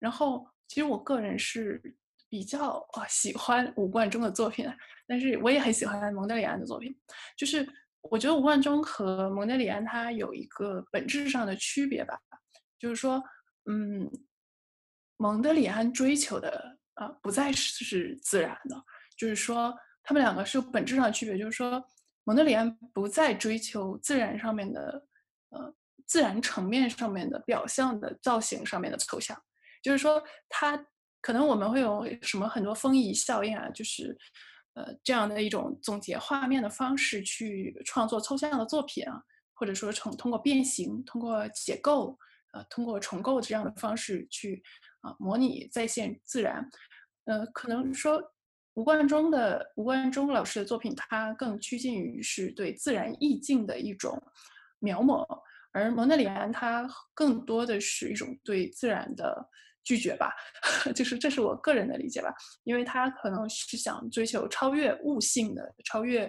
[0.00, 1.80] 然后，其实我个人是
[2.28, 4.66] 比较啊喜欢吴冠中的作品，
[5.06, 6.92] 但是我也很喜欢蒙德里安的作品。
[7.36, 7.64] 就是
[8.00, 12.18] 我觉得吴冠中和蒙德里安他有一个本质上的区别吧，
[12.78, 13.22] 就是说，
[13.66, 14.10] 嗯，
[15.16, 18.82] 蒙德里安追求的啊不再是自然的，
[19.16, 19.74] 就是说。
[20.04, 21.80] 他们两个是有本质上的区别，就是说，
[22.24, 25.06] 蒙德里安不再追求自然上面的，
[25.50, 25.72] 呃，
[26.08, 29.40] 自然层面上面的表象的造型上面的抽象，
[29.80, 30.76] 就是说，他
[31.20, 34.18] 可能我们会有什么很多风仪效应啊，就是，
[34.74, 39.22] 呃，这样的一种总结画面的方式去创作抽象的作品啊，
[39.54, 42.18] 或者说从通过变形、通过解构、
[42.52, 44.62] 呃，通过重构这样的方式去
[45.00, 46.68] 啊模拟再现自然，
[47.24, 48.22] 呃，可能说。
[48.74, 54.18] 吴冠中的吴冠中老师的作品，他更趋近于是对自然意境的一种
[54.78, 55.26] 描摹，
[55.72, 59.46] 而蒙德里安他更多的是一种对自然的
[59.84, 60.32] 拒绝吧，
[60.96, 62.34] 就是这是我个人的理解吧，
[62.64, 66.24] 因为他可能是想追求超越物性的，超越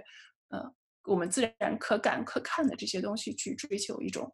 [0.50, 0.70] 呃
[1.06, 4.30] 我们自然可感可看的这些东西，去追求一种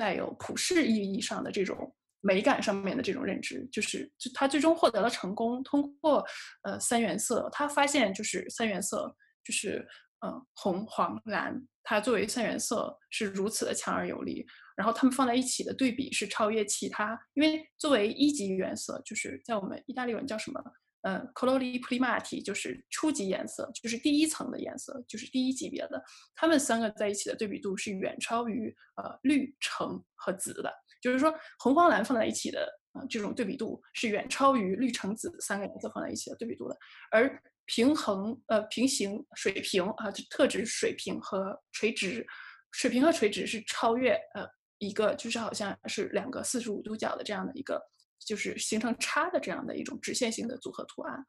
[0.00, 1.94] 带有普世意义上的这种。
[2.22, 5.62] 美感上面的这种认知，就是就他最终获得了成功。
[5.62, 6.22] 通过
[6.64, 9.88] 呃三原色，他发现就是三原色，就是
[10.20, 14.44] 嗯红黄蓝，它作为三原色是如此的强而有力。
[14.76, 20.62] 然后它们放在一起的对比是超越其他，因为作为一级原色，就是在我们意大利文叫什么？
[21.02, 26.02] 嗯，colori primati 就是初级颜色，就是第一层的颜色，就是第一级别的。
[26.34, 30.72] 它们三个在一起的对比度是远超于呃绿、橙和紫的。
[31.00, 36.76] 就是说，红、黄、蓝放在一起的啊，这种对比度是远超于绿、橙、紫三个颜色放在一起的对比度的。
[37.10, 42.26] 而平衡、呃平行、水平啊，特指水平和垂直，
[42.72, 47.80] 水平和垂直是超越呃一个，就是好像是两个四十五度角的这样的一个，
[48.26, 51.24] 就是形成叉的这样的一种直线型的组合图案。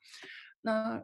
[0.62, 1.02] 那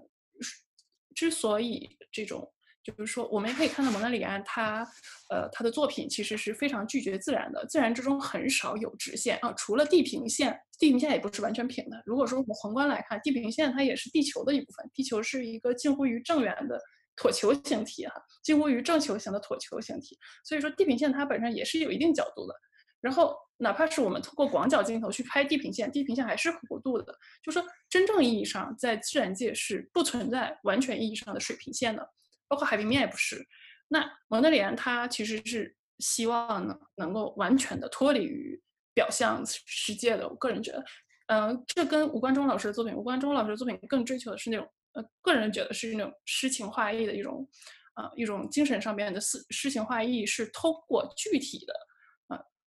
[1.15, 2.53] 之所以这种。
[2.83, 4.81] 就是说，我们也可以看到蒙德里安他，
[5.29, 12.01] 呃，他的作品其实是非常拒绝自然的，自然之中很少有直线啊，除了地平线，地平线也不是完全平的。
[12.05, 16.81] 如果说我们宏观来看，地平线它也是地球的一部分，地球是一个近乎于正圆的
[17.17, 22.55] 椭球形体哈，近乎于正球形的椭球形体，所以说地平线它本身也是有一定角度的。
[23.01, 27.17] 然后，哪怕是我们通过广角镜头去拍地平线，地平线还是弧度的。
[27.43, 32.09] 就说真正意义上，在自然界是不存在完全意义上的水平线的。
[32.47, 33.45] 包括海平面也不是，
[33.89, 38.61] 那蒙德里安他其实是希望能能够完全的脱离于
[38.93, 40.27] 表象世界的。
[40.27, 40.85] 我个人觉得，
[41.27, 47.47] 嗯，这跟吴冠中老师的作品，吴冠中老师的作品更追求的是那种，呃，个人觉得是那种诗情画意的一种，
[47.95, 51.73] 啊，一种精神上面的诗诗情画意，是通过具体的，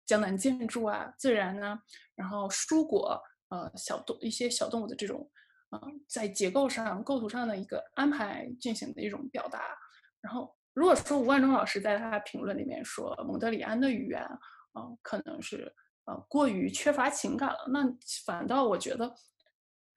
[0.09, 1.79] 江南建筑啊、自然呢，
[2.17, 5.31] 然后蔬果呃小动一些小动物的这种，
[5.71, 9.61] 呃，在结构上、构图上的一个安排进行的一种表达。
[10.21, 14.21] 然后，如果说吴冠中老师在他评论里面说蒙德里安的语言，
[14.73, 15.73] 呃，可能是
[16.07, 17.85] 呃过于缺乏情感了，那
[18.25, 19.15] 反倒我觉得。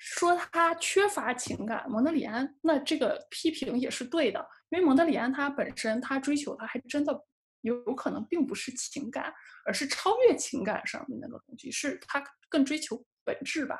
[0.04, 7.14] 说他缺乏情感，蒙德里安那这个批评也是对的，因为蒙德里安他本身他追求他还真的
[7.62, 9.34] 有有可能并不是情感，
[9.66, 13.78] 而是超越情感上面那个东西，是他更追求本质吧，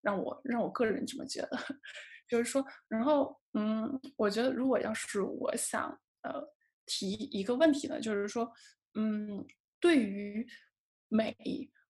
[0.00, 1.58] 让我让我个人这么觉得，
[2.28, 5.90] 就是说，然后嗯，我觉得如果要是我想
[6.22, 6.42] 呃
[6.86, 8.52] 提一个问题呢，就是说，
[8.94, 9.46] 嗯，
[9.80, 10.46] 对于
[11.08, 11.36] 美，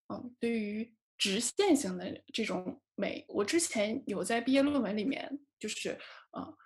[0.09, 0.94] 嗯，对于。
[1.22, 5.90] 直线型的这种美，我之前有在毕业论文里面，就是
[6.33, 6.57] 呃，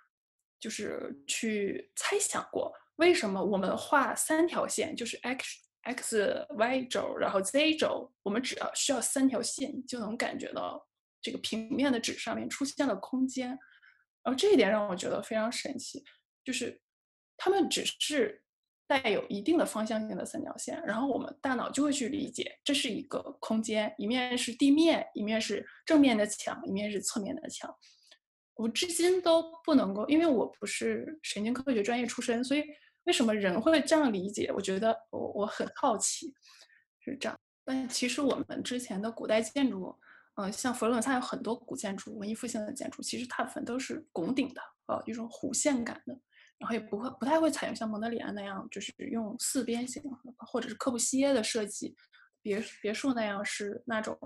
[0.57, 5.45] 就是去猜想过，为什么我们画三条线，就是 x
[5.83, 10.87] x y 轴，然后 z 轴，我们只要需要三条线就能感觉到
[11.21, 13.49] 这个平面的纸上面出现了空间，
[14.23, 16.03] 然后这一点让我觉得非常神奇，
[16.43, 16.81] 就是
[17.37, 18.41] 他们只是。
[18.87, 27.75] 带有一定的方向性的三条线，然后我们大脑就会去理解这是一个空间，一面是地面，一面是正面的墙，一面是侧面的墙。
[28.53, 32.63] 我至今都不能够，因为我不是神经科学专业出身，所以
[33.05, 34.51] 为什么人会这样理解？
[34.53, 36.33] 我觉得我我很好奇，
[36.99, 37.39] 是这样。
[37.63, 39.97] 但其实我们之前的古代建筑，
[40.35, 46.19] 嗯，像佛罗伦萨有很多古建筑，文艺复兴的建筑，其实大部分都是拱顶的，呃，一种弧线感的。
[46.57, 50.01] 然后也不会不太会采用像蒙德里安那样，就是用四边形，
[50.37, 51.93] 或者是柯布西耶的设计
[52.41, 54.17] 别别墅那样是那种，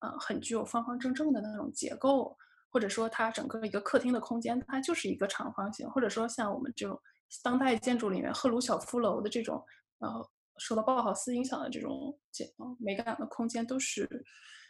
[0.00, 2.34] 呃，很具有方方正正的那种结构，
[2.70, 6.98] 或者说它整个一个客厅的空间它就是一个长方形，或者说像我们这种
[7.42, 9.64] 当代建筑里面赫鲁晓夫楼的这种，
[9.98, 14.24] 呃，受到包豪斯影响的这种建美感的空间都是。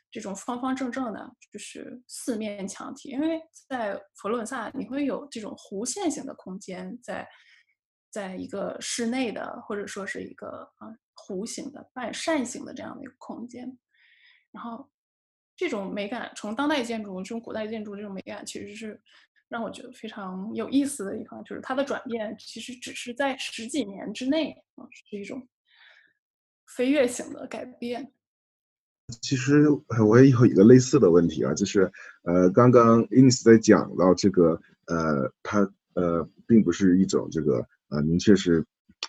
[0.08, 3.10] 这种方方正正的，就是四面墙体。
[3.10, 7.28] 因为在佛罗伦萨，你会有这种弧线型的空间，在
[8.08, 13.76] 在一个室内的，或者说是一个啊弧形的半扇形的这样的一个空间。
[14.52, 14.88] 然后，
[15.56, 19.02] 这种美感从当代建筑、这种古代建筑这种美感，其实是
[19.48, 25.46] 让我觉得非常有意思的地方，就是它的转变其实只是在十几年之内啊，是一种
[26.66, 28.12] 飞跃型的改变。
[29.22, 29.66] 其实
[30.04, 35.60] 我也有一个类似的问题啊，就是呃，刚刚 Ins 在讲到这个呃，它
[35.94, 38.64] 呃，并不是一种这个呃，明确是。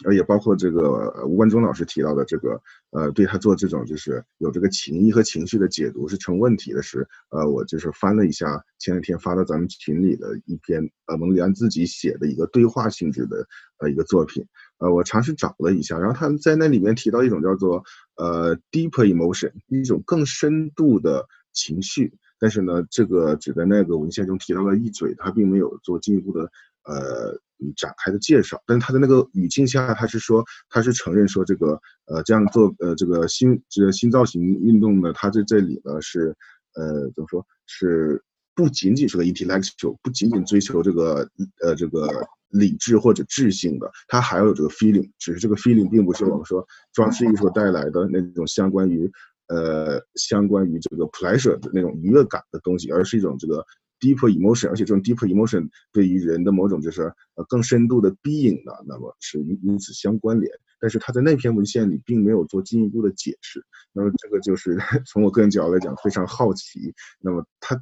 [0.06, 6.84] 呃，也包括这个吴冠中老师提到的这个，呃，对他做这种就是有这个情谊和情绪的解读是成问题的。
[6.84, 13.48] 是，呃，我就是翻了一下前两天发到咱们群里的一篇，呃，蒙里安自己写的一个对话性质的
[13.80, 14.46] 呃一个作品，
[14.78, 17.84] 呃，我尝试找了一下，然后他在那里面提到一种叫做
[18.18, 26.52] 呃 deep emotion，一种更深度的情绪，但是呢，这个只在那个文献中提到了一嘴，他并没有做进一步的
[26.88, 27.40] 呃。
[27.76, 36.36] 展开的介绍，但是他的那个语境下，他是说，他是承认说这个，呃，这样做，呃，这个新这个新造型运动呢，他在这里呢是，
[36.76, 38.24] 呃，怎么说，是
[38.54, 41.28] 不仅仅是个 intellectual，不仅仅追求这个，
[41.64, 42.08] 呃，这个
[42.50, 49.12] 理智或者智性的，他还要有这个 feeling，只是这个 feeling 并不是我们说装饰艺术带来的那种相关于，
[49.48, 53.66] 呃，相关于这个 pleasure 的那种愉悦感的东西，而是一种这个。
[54.00, 57.04] Deep emotion，而且这种 deep emotion 对于人的某种就是
[57.36, 60.52] 呃更深度的 being 呢，那么是与因此相关联。
[60.80, 63.66] 但是他在那篇文献里并没有做进一步的解释。
[63.94, 66.94] 那么这个就是 从我个人角度来讲非常好奇。
[67.20, 67.76] 那么他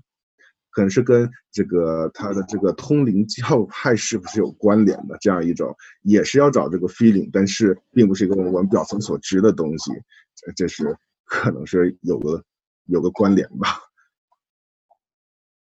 [0.71, 5.17] 可能是跟这个他的这个通灵教派是不是有关联的？
[5.19, 9.91] 这样一种也是要找这个 feeling，但是并不是一个我们表层所知的东西。
[10.35, 12.43] 这这是可能是有个
[12.85, 13.79] 有个关联吧。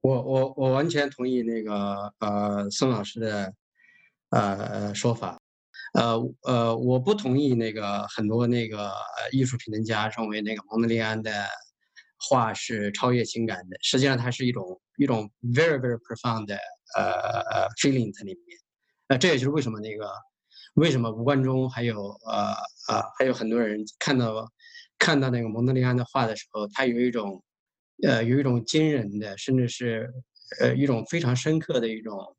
[0.03, 3.55] 我我我完全同意那个呃孙老师的
[4.31, 5.41] 呃说法，
[5.95, 8.93] 呃呃我不同意那个很多那个
[9.31, 11.47] 艺术评论家认为那个蒙德里安的
[12.19, 16.57] 画是超越情感的，实际上它是一种一种 very very profound 的
[16.97, 18.59] 呃 feeling 在里面，
[19.09, 20.11] 那这也就是为什么那个
[20.75, 22.53] 为什么吴冠中还有呃
[22.89, 24.51] 呃还有很多人看到
[24.99, 27.41] 看到那个蒙德里安的画的时候，他有一种。
[28.03, 30.13] 呃，有一种惊人的，甚至是
[30.61, 32.37] 呃一种非常深刻的一种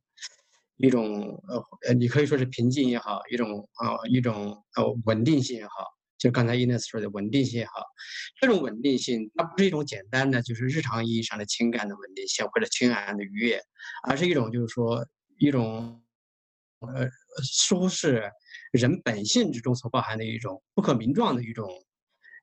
[0.78, 5.72] 一种呃呃，你可以说是平静也好，一种啊一种呃稳定性也好，
[6.18, 7.72] 就刚才 Ines 说的稳定性也好，
[8.42, 13.62] 这种稳定性它不是一种简单的就是日常意义上的情感的稳定性或者情感的愉悦，
[14.08, 15.06] 而是一种就是说
[15.40, 16.04] 一种
[16.82, 17.08] 呃
[17.42, 18.30] 似乎是
[18.74, 21.70] 人本性之中所包含的一种不可名状的一种。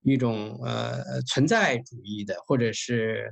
[0.02, 3.30] 一种呃存在主义的，或者是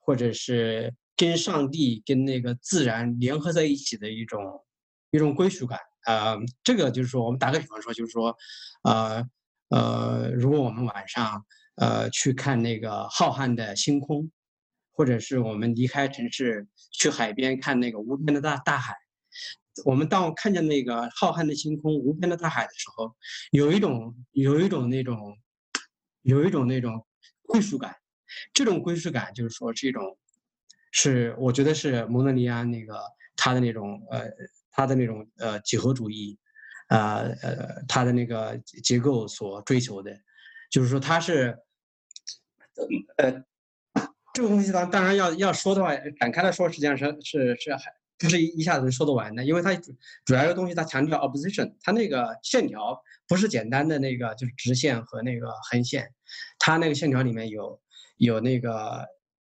[0.00, 4.64] 或者是跟上帝、跟那个自然联合在一起的一种
[5.10, 5.78] 一种归属感。
[6.06, 8.36] 呃，这个就是说，我们打个比方说，就是说，
[8.82, 9.24] 呃
[9.70, 11.42] 呃，如果我们晚上
[11.76, 14.30] 呃去看那个浩瀚的星空，
[14.92, 18.94] 或者是我们离开城市去海边看那个无边的大大海，
[19.86, 23.16] 我们当看见那个浩瀚的星空、无边的大海的时候，
[23.52, 25.34] 有一种有一种那种
[26.24, 27.06] 有一种那种
[27.46, 27.96] 归属感。
[28.52, 30.02] 这种归属感就是说是一种，
[30.90, 33.00] 是我觉得是蒙德里安那个
[33.36, 34.28] 他的那种呃。
[34.76, 36.36] 他的那种呃几何主义，
[36.88, 40.10] 呃呃，他的那个结构所追求的，
[40.68, 41.56] 就是说他是，
[43.18, 43.30] 呃，
[44.32, 49.74] 这个东西当当然要要说的话，展开来说，实际上是是是还不是一下子说得完的，因为它
[50.24, 56.12] 主要的东西它强调 opposition，它那个线条不是简单的那个就是直线和那个横线，
[56.58, 57.80] 它那个线条里面有
[58.16, 59.06] 有那个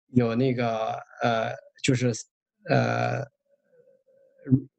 [0.07, 1.53] 有那个呃
[1.83, 2.13] 就是
[2.69, 3.25] 呃。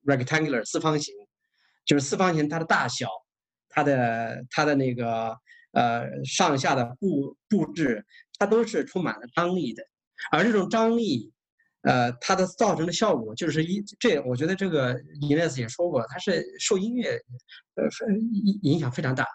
[0.06, 1.14] rectangular 四方形，
[1.84, 3.06] 就是四方形，它的大小，
[3.68, 5.36] 它的它的那个
[5.72, 8.06] 呃上下的布布置，
[8.38, 9.82] 它都是充满了张力的。
[10.30, 11.34] 而这种张力，
[11.82, 17.10] 呃，它的造成的效果就是一这，我觉得这个 Ines 也说过，它是受音乐
[17.74, 17.84] 呃
[18.32, 19.26] 影影响非常大。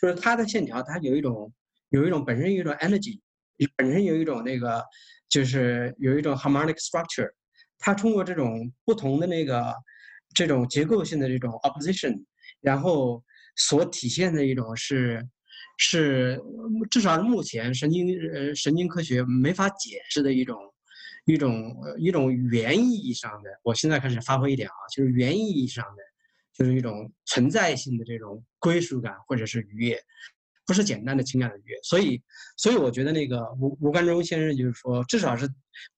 [0.00, 1.52] 就是它的线条，它有一种
[1.90, 3.20] 有一种本身有一种 energy，
[3.76, 4.82] 本身有一种那个
[5.28, 7.30] 就是有一种 harmonic structure。
[7.78, 9.74] 它通过这种不同的那个
[10.34, 12.24] 这种结构性的这种 opposition，
[12.62, 13.22] 然后
[13.56, 15.22] 所体现的一种是
[15.76, 16.40] 是
[16.90, 20.56] 至少是目前神经呃神经科学没法解释的一种
[21.24, 23.50] 一种一种原意义上的。
[23.62, 26.02] 我现在开始发挥一点啊，就是原意义上的，
[26.52, 30.02] 就是一种存在性的这种归属感或者是愉悦，
[30.66, 31.76] 不是简单的情感的愉悦。
[31.82, 32.22] 所以
[32.56, 35.48] 所以我觉得那个吴吴冠中先生就是说，至少是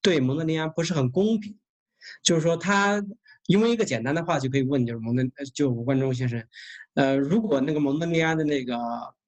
[0.01, 1.57] 对蒙德里安不是很公平。
[2.21, 3.01] 就是说，他
[3.45, 5.23] 因为一个简单的话就可以问，就是蒙德，
[5.55, 6.45] 就吴冠中先生，
[6.95, 8.77] 呃，如果那个蒙德利安的那个、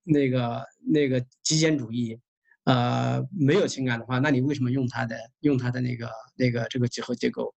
[0.04, 2.20] 那个、那个极简主义，
[2.66, 7.54] 呃，没有情感的话，那你为什么用他的、用他的那个、那个这个几何结构？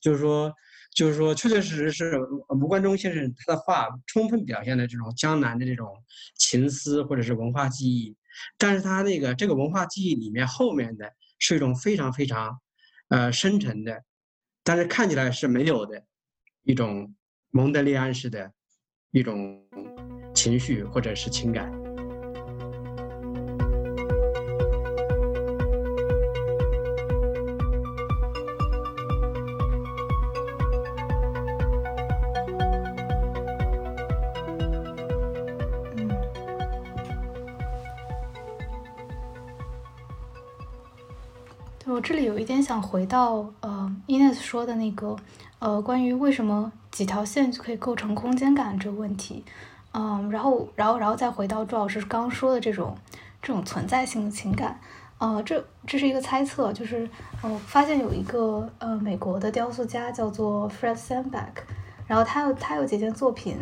[0.00, 0.52] 就是说，
[0.94, 2.18] 就是说，确确实实是
[2.50, 5.88] 吴冠中先生他的话充分表现了这种江南的这种
[6.36, 8.16] 情思或者是文化记忆，
[8.56, 12.58] 但是他那个这个文化记忆里面后面的是一种非常非常，
[13.08, 14.02] 呃，深沉的。
[14.64, 16.02] 但是看起来是没有的
[16.62, 17.14] 一种
[17.50, 18.52] 蒙德利安式的
[19.10, 19.62] 一种
[20.34, 21.77] 情绪或者是情感。
[42.80, 45.16] 回到呃，Ines 说的那个
[45.58, 49.44] 呃，关于为什么几条线就可以构成空间感这个问题，
[49.92, 52.96] 嗯，然后然后然后再回到朱老师刚刚说的这种
[53.42, 54.80] 这种存在性的情感，
[55.18, 57.08] 呃，这这是一个猜测，就是
[57.42, 61.62] 我发现有一个呃美国的雕塑家叫做 Fred Sandback，
[62.06, 63.56] 然后他有他有几件作品，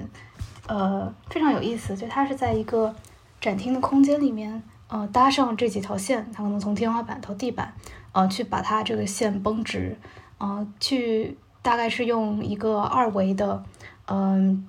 [0.67, 2.95] 呃，非常有意思，就他是在一个
[3.41, 7.73] 展厅的空间里面，呃，搭上这几条线，它可能从天花板到地板。
[8.13, 9.99] 呃，去把它这个线绷直，
[10.39, 13.63] 呃，去大概是用一个二维的，
[14.07, 14.67] 嗯，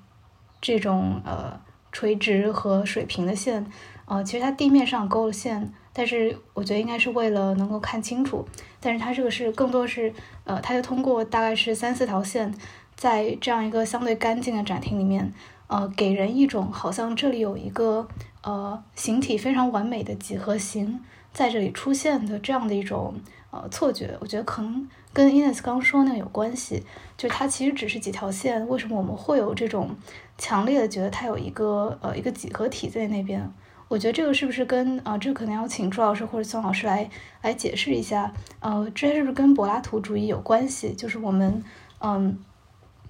[0.60, 1.58] 这种呃
[1.94, 3.66] 垂直和水平的线，
[4.04, 8.46] 呃，其实它地面上勾了线，但是我觉得应该是为了能够看清楚，
[8.82, 10.14] 但是它这个是更多是，
[10.44, 12.54] 呃，它就通过大概是三四条线，
[12.98, 15.32] 在这样一个相对干净的展厅里面，
[15.68, 18.08] 呃，给人一种好像这里有一个
[18.42, 21.00] 呃形体非常完美的几何形
[21.32, 23.16] 在这里出现的这样的一种。
[23.50, 26.84] 呃，错觉，我觉得可能跟 Ines 刚说那个有关系，
[27.16, 29.96] 就是它其实只是几条线，为什么我们会有这种
[30.38, 33.50] 强烈的觉得它有一个呃一个几何体在那边？
[33.88, 37.10] 我觉得这个是不是跟啊，这可能要请朱老师或者孙老师来
[37.42, 40.94] 来解释一下，呃，这是不是跟柏拉图主义有关系？
[40.94, 41.64] 就是我们
[42.00, 42.38] 嗯，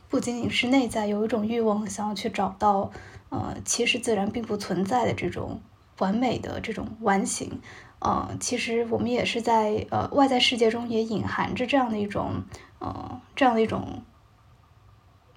[0.10, 2.92] 不仅仅是内在有一种欲望，想要去找到
[3.30, 5.60] 呃，其实自然并不存在的这种
[6.00, 7.60] 完美的这种完形。
[8.00, 12.44] 呃，其实我们也是在呃外在世界中也隐含着这样的一种
[12.80, 14.02] 呃这样的一种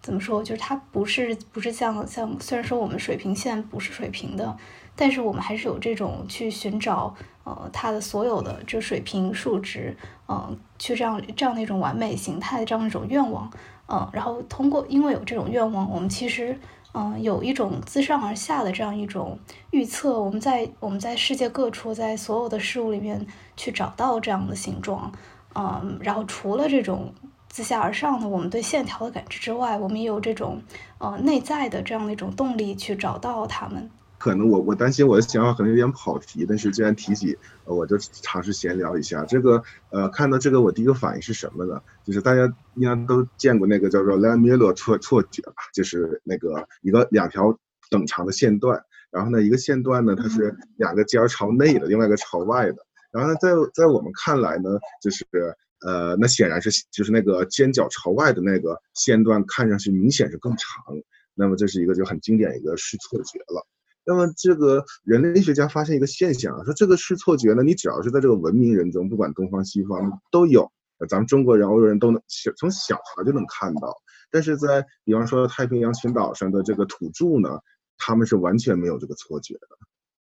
[0.02, 0.42] 怎么说？
[0.42, 4.56] 就是它不是不是像像虽然说我们水平线不是水平的，
[4.94, 7.14] 但是我们还是有这种去寻找
[7.44, 9.96] 呃它的所有的这水平数值，
[10.28, 13.50] 嗯，去这样这样的一种完美形态的这样一种愿望，
[13.90, 16.58] 嗯，然后通过因为有这种愿望，我们其实。
[16.92, 19.38] 嗯，有一种自上而下的这样一种
[19.70, 23.24] 预测，我们在我们在世界各处，在所有的事物里面
[23.56, 25.12] 去找到这样的形状，
[25.54, 27.14] 嗯，然后除了这种
[27.48, 30.60] 自下而上的我们对线条的感知之外，我们也有这种
[30.98, 33.88] 呃内在的这样的一种动力去找到它们。
[34.20, 39.24] 可能我我担心我的想法可能有点跑题，但是既然提起，我就尝试闲聊一下。
[39.24, 41.80] 这个呃，看到这个我第一个反应是什么呢？
[42.04, 42.42] 就是大家
[42.74, 47.58] 应该都见过那个叫做莱米勒错错觉吧，就是那个一个两条
[47.88, 52.76] 等长的线段，然后呢一个线段呢它是两个尖朝内的，另外一个朝外的。
[53.10, 55.24] 然后呢在在我们看来呢，就是
[55.80, 60.84] 呃那显然是就是那个尖角朝外的那个线段看上去明显是更长，
[61.34, 63.66] 那么这是一个就很经典一个视错觉了。
[64.04, 70.70] 那么，这个人类学家发现一个现象啊，说这个是错觉呢，你只要是在这个文明人中，不管东方西方都有，
[71.08, 72.20] 咱们中国人、欧洲人都能
[72.56, 73.94] 从小孩就能看到。
[74.30, 77.58] 但是在比方说太平洋群岛上的这个土著呢，
[77.98, 79.68] 他们是完全没有这个错觉的。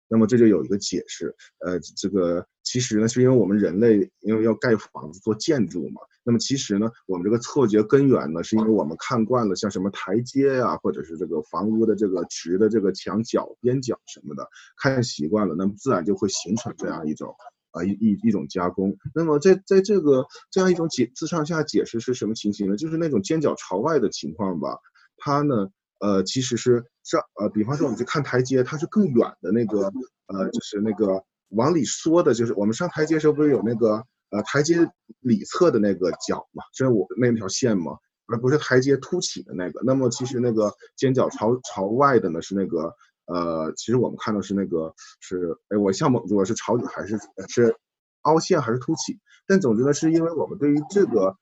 [0.08, 1.34] 那么这就有一个解释，
[1.64, 6.00] 呃，这个其实呢，是因为我们人类因为要盖房子做建筑嘛。
[6.22, 17.32] 那么其实呢，我们这个错觉根源呢，是因为我们看惯了像什么台阶呀，或者是这个房屋的这个直的这个墙角边角什么的，看习惯了，那么自然就会形成这样一种
[17.72, 18.96] 啊一一一种加工。
[19.14, 22.76] 那么在在这个这样一种解自上下解释是什么情形呢？
[22.76, 24.78] 就是那种尖角朝外的情况吧，
[25.18, 25.68] 它呢。
[25.98, 29.90] 呃，其实是上呃，比方说我们去看台阶，它是更远的那个，
[30.26, 34.86] 呃，就是那个往里缩的，就是我们上台阶时候不是有那个呃台阶
[35.20, 37.92] 里侧的那个角嘛，就是我那条线嘛，
[38.26, 39.80] 而不是台阶凸起的那个。
[39.84, 42.92] 那么其实那个尖角朝朝外的呢是那个
[43.24, 47.18] 呃，其实我们看到是那个是，哎，我像蒙住是朝里还是
[47.48, 47.74] 是
[48.22, 49.18] 凹陷还是凸起？
[49.46, 51.34] 但总之呢，是因为我们对于这个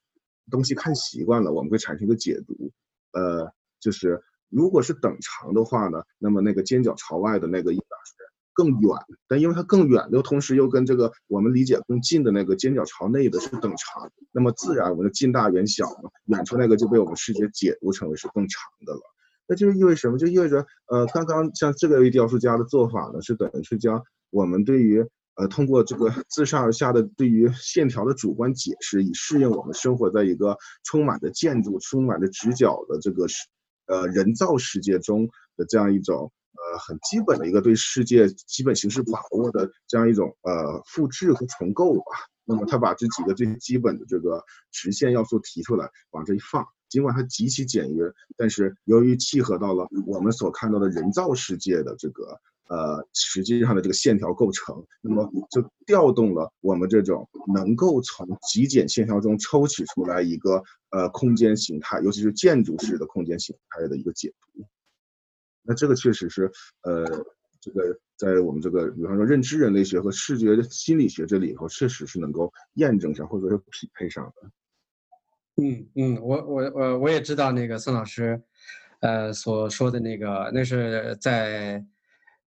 [0.48, 2.70] 东西看习惯了，我们会产生一个解读，
[3.10, 4.22] 呃，就是。
[4.54, 8.14] 如果是等长的话呢，那么那个尖角朝外的那个应该是
[8.52, 8.96] 更远，
[9.26, 19.00] 但因为它更远，又同时又跟这个我们理解更近的那个尖角朝内的是等长，那么自然我们的近大远小嘛，远处那个就被我们视觉解读成为是更长的了。
[19.48, 20.18] 那就是意味什么？
[20.18, 33.48] 就意味着呃，刚刚像这个位雕塑家的做法呢，是等于是将我们对于呃通过这个自上而下的对于线条的主观解释，以适应我们生活在一个充满着建筑、充满着直角的这个是。
[33.86, 42.02] 呃，人造世界中的这样一种呃很基本的一个对世界基本形式把握的这样一种呃复制和重构吧。
[42.44, 52.40] 那么他把这几个最基本的这个直线要素提出来，往这一放，尽管它极其简约，但是由于契合到了我们所看到的人造世界的这个。
[52.68, 64.64] 呃，实际上的这个线条构成，那么就调动了我们这种能够从极简线条中抽取出来一个呃空间形态，尤其是建筑式的空间形态的一个解读。
[65.62, 66.50] 那这个确实是
[66.84, 67.04] 呃，
[67.60, 74.50] 这个在我们这个比方说认知人类学和视觉心理学这里头，确实是能够验证上或者说匹配上的。
[75.62, 78.42] 嗯嗯，我我我我也知道那个孙老师，
[79.00, 81.84] 呃所说的那个，那是在。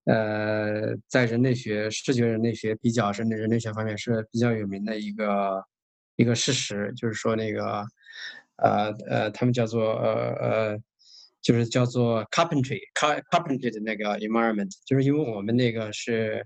[0.08, 5.62] 呃，在人类学、视觉人类学比较甚至人类学方面是比较有名的一个
[6.16, 7.86] 一个事实，就是说那个，
[8.56, 10.78] 呃呃，他们叫做呃呃，
[11.42, 16.42] 就是叫做 carpentry carpentry 的那个 environment，就是因为我们那个是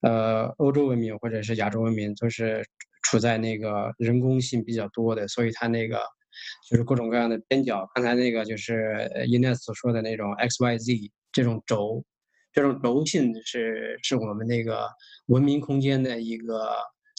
[0.00, 2.66] 呃欧洲文明或者是亚洲文明都是
[3.04, 6.00] 处在那个人工性比较多的，所以它那个
[6.68, 12.04] 就是各种各样的边角，刚才那个就是 Ines 所说的那种 x y z 这种轴。
[12.54, 14.88] 这种轴性是是我们那个
[15.26, 16.72] 文明空间的一个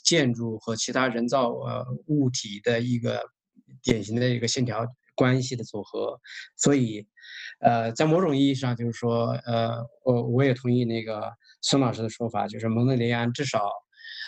[0.03, 3.21] 建筑和其他人造呃物体的一个
[3.83, 6.17] 典型的一个线条关系的组合，
[6.55, 7.05] 所以，
[7.59, 11.29] 呃，在某种意义上就是说，呃，我我也同意那个
[11.61, 13.69] 孙老师的说法，就是蒙德里安至少，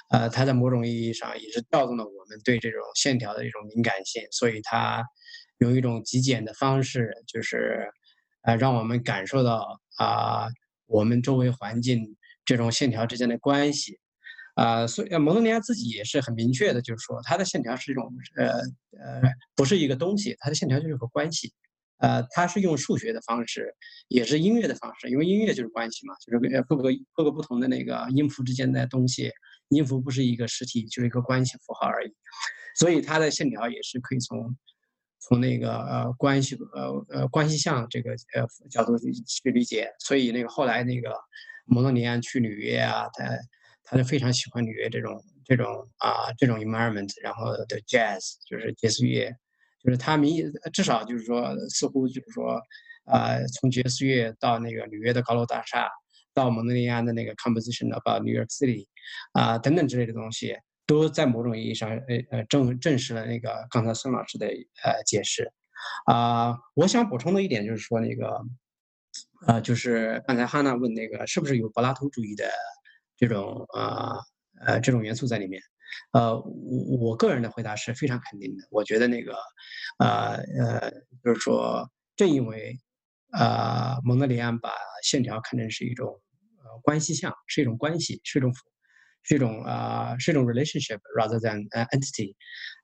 [0.10, 5.06] 呃，他在某种意义上也是调动了我们对这种线条的一种敏感性，所以他
[5.60, 7.90] 用一种极简的方式，就是
[8.44, 10.48] 呃，让我们感受到啊。
[10.88, 14.00] 我们周围环境这种线条之间的关系，
[14.56, 18.48] 啊，所以蒙德里安自己也是很明确的，就是说他的线条是一种呃
[19.00, 19.22] 呃，
[19.56, 21.54] 不是一个东西，他的线条就是个关系，
[22.00, 23.76] 呃，他是用数学的方式，
[24.08, 29.32] 也是音乐的方式，因为音乐就是关系嘛，就是各个各个不同的那个音符之间的东西，
[29.70, 32.14] 音符不是一个实体，就是一个关系符号而已，
[32.76, 34.58] 所以它的线条也是可以从。
[35.20, 41.14] 从那个呃关系呃呃关系项这个呃角度去理解，所以那个后来那个
[41.66, 43.26] 蒙德里安去纽约啊，他
[43.84, 45.66] 他就非常喜欢纽约这种这种
[45.98, 49.36] 啊这种 environment，然后的 jazz 就是爵士乐，
[49.84, 52.62] 就是他明至少就是说似乎就是说
[53.06, 55.90] 啊从爵士乐到那个纽约的高楼大厦，
[56.34, 58.86] 到蒙德里安的那个 composition about New York City
[59.34, 60.56] 啊等等之类的东西，
[60.88, 65.52] 都在某种意义上，呃呃证证实了那个刚才孙老师的呃解释。
[66.06, 68.42] 啊，我想补充的一点就是说那个，
[69.46, 72.50] 呃，就是刚才哈娜问那个是不是有柏拉图主义的
[73.16, 74.16] 这种呃
[74.66, 75.62] 呃这种元素在里面？
[76.14, 78.68] 呃，我我个人的回答是非常肯定的。
[78.72, 79.36] 我觉得那个，
[80.00, 80.92] 呃呃，
[81.24, 82.78] 就是说，正因为
[83.32, 84.72] 呃蒙德里安把
[85.04, 86.20] 线条看成是一种
[86.64, 88.52] 呃关系项，是一种关系，是一种
[89.28, 92.36] 是一种呃是一种 relationship rather than an entity，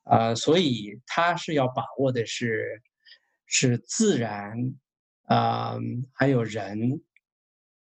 [0.04, 2.82] 呃，所以他是要把握的是
[3.46, 4.54] 是自然
[5.24, 5.78] 啊，
[6.14, 7.02] 还有人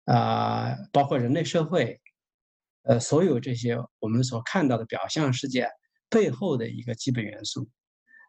[0.05, 1.99] 啊，包括人类社会。
[2.87, 5.67] 呃，所有这些我们所看到的表象世界
[6.07, 7.67] 背后的一个基本元素，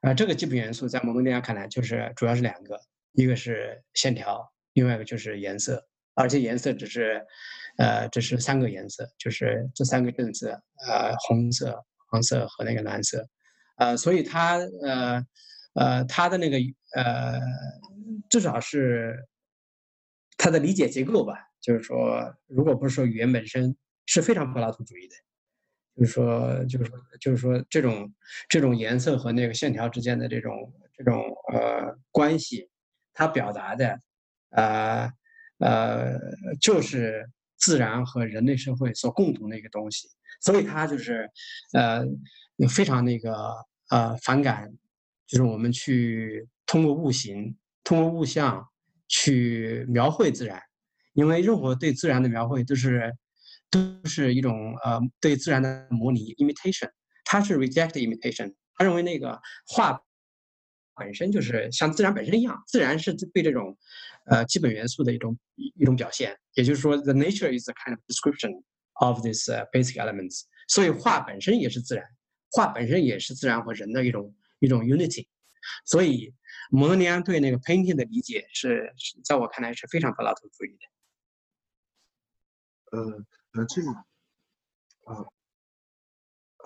[0.00, 2.80] 啊，这个基本元素在蒙德里安看来就是主要是两个，
[3.12, 5.86] 一个是线条，另外一个就是颜色，
[6.16, 7.24] 而且颜色只是，
[7.78, 10.50] 呃，这是三个颜色，就是这三个正色，
[10.88, 13.24] 呃，红色、黄色和那个蓝色，
[13.76, 15.26] 呃，所以它，呃，
[15.74, 16.56] 呃，它的那个，
[16.94, 17.40] 呃，
[18.28, 19.16] 至少是
[20.36, 23.76] 它的理解结构吧，就是说，如果不是说语言本身。
[24.08, 25.16] 是非常柏拉图主义的，
[25.96, 28.14] 就是说，就是说，就是说，这种
[28.48, 32.70] 这种颜色和那个线条之间的这种这种呃关系，
[33.12, 33.98] 它表达的，
[34.50, 35.10] 呃
[35.58, 36.18] 呃，
[36.60, 40.08] 就是自然和人类社会所共同的一个东西，
[40.40, 41.28] 所以他就是
[41.72, 42.04] 呃
[42.68, 43.54] 非常那个
[43.90, 44.72] 呃反感，
[45.26, 48.66] 就是我们去通过物形、通过物象
[49.08, 50.60] 去描绘自然，
[51.14, 53.12] 因为任何对自然的描绘都是。
[53.68, 56.88] 都是一种呃对自然的模拟 imitation，
[57.24, 60.00] 他是 reject imitation，他认为那个画
[60.96, 63.76] 本身就是像自然本身一样，自然是对这种
[64.24, 68.62] 呃基本元素的一种一种表现，也就是说 the nature is a kind of description
[68.94, 72.04] of these basic elements，所以画本身也是自然，
[72.50, 75.28] 画本身也是自然和人的一种一种 unity，
[75.84, 76.34] 所以
[76.70, 78.92] 蒙德里安对那个 painting 的理解是
[79.24, 80.76] 在我看来是非常柏拉图主义
[82.90, 83.24] 的，呃。
[83.56, 85.24] 呃这个啊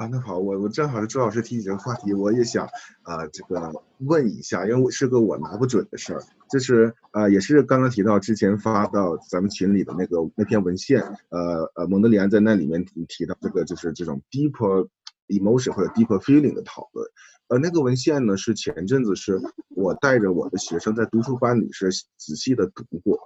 [0.01, 2.67] 啊，那好，我我正好是朱老师提起这个话题，我也想
[3.03, 14.89] 啊这个问一下，因为是个我拿不准的事儿，就是啊也是刚刚提到之前发到咱们群里的那个那篇文献，呃呃蒙德里安在那里面提到这个就是这种 deeper
[15.29, 17.07] emotion 或者 deeper feeling 的讨论，
[17.49, 19.39] 呃那个文献呢是前阵子是
[19.69, 23.19] 我带着我的学生在读书班里是仔细的读过。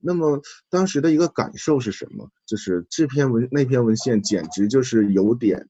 [0.00, 2.30] 那么当时的一个感受是什么？
[2.46, 5.68] 就是这篇文那篇文献简直就是有点，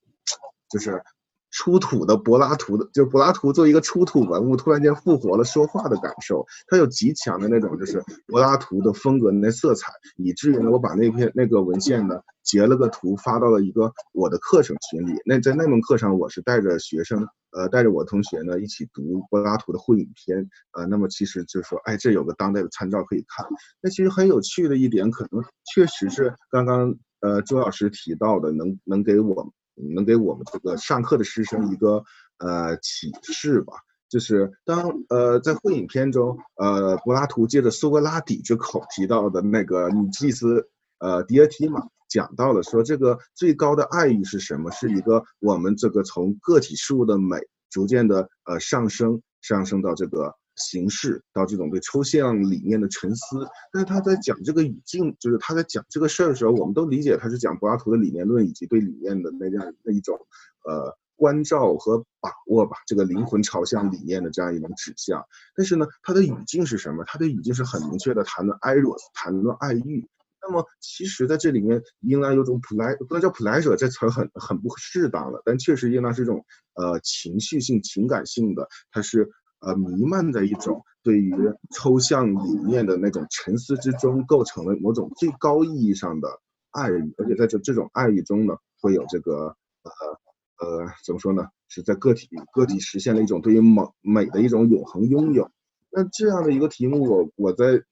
[0.72, 1.02] 就是
[1.50, 6.46] 出土的柏拉图的，就柏拉图作为一个出土文物突然间复活了说话的感受。
[6.66, 15.20] 它有极强的那种就是柏拉图的风格那色彩，以至于呢我把那篇那个文献呢截了个图发到了一个我的课程群里。
[15.26, 17.28] 那在那门课上我是带着学生。
[17.54, 23.44] 呃，带着我同学呢一起读柏拉图的会影片，呃，那么其实就是说，哎，这有个当代的参照可以看。
[23.82, 25.44] 那其实很有趣的一点，可能
[25.74, 32.04] 确实是刚刚呃周老师提到的，能能给我能给我们这个上课的师生一个
[32.38, 33.74] 呃启示吧。
[34.08, 40.68] 就是当呃在会影片中，呃柏拉图借着苏格拉底之口提到的那个女祭司
[40.98, 41.82] 呃迪俄提玛。
[42.08, 44.70] 讲到了说这个最高的爱欲是什么？
[44.70, 47.38] 是一个我们这个从个体事物的美
[47.70, 53.46] 逐渐的呃上升，上升到这个形式，到这种对抽象理念的沉思。
[53.72, 60.18] 但是他在讲这个语境，就是他在讲这个事儿的时候，我们都理解他是讲柏拉图的理念论以及对理念的那样那一种
[60.64, 65.24] 呃关照和把握吧，这个灵魂朝向理念的这样一种指向。
[65.54, 67.04] 但是呢，他的语境是什么？
[67.04, 68.82] 他的语境是很明确的，谈论爱 s
[69.14, 70.08] 谈论爱欲。
[70.44, 76.44] 那么，其实在这里面应当有种普莱，不能叫普莱者这词很很不适当了，但确实应当是一种
[76.74, 79.30] 呃情绪性、情感性的，它是
[79.62, 81.34] 呃弥漫在一种对于
[81.74, 86.28] 抽象理念的那种沉思之中，构成了某种最高意义上的
[86.70, 91.46] 爱，而且在这这种爱意中呢，会有这个呃呃怎么说呢？
[91.68, 95.50] 是在个体个体实现了一种对于美美的一种永恒拥有。
[95.90, 97.82] 那这样的一个题目，我我在。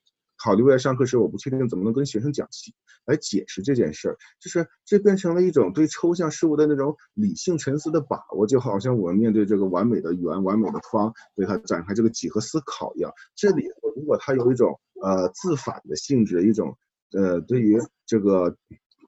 [0.42, 2.74] 考虑未来上课时，我不确定怎么能跟学生讲起
[3.04, 13.12] 来解释这件事儿，就是这变成了一种对抽象事物的那种理性沉思的把握，就好像我们面对这个完美的圆、完美的方，对它展开这个几何思考一样。
[13.34, 13.64] 这里
[13.96, 16.76] 如果它有一种呃自反的性质，一种
[17.12, 18.56] 呃对于这个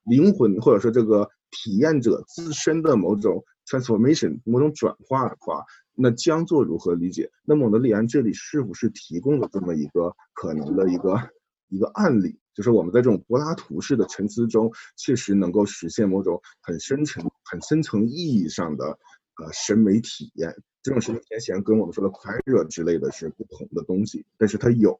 [0.04, 5.64] 灵魂或者说这个体验者自身的某种 transformation、某种转化的话。
[5.94, 7.30] 那将做如何理解？
[7.44, 11.30] 那蒙德里安这里是不是提供了这么一个可能的一个
[11.68, 20.54] 一个案例，就是我们在这种柏拉图式的沉思中，确实能够实现某种很深层、很深层意义上的呃审美体验。
[20.82, 24.98] 这种审美体验跟我们说的快热之类的是不同的东西，但是它有，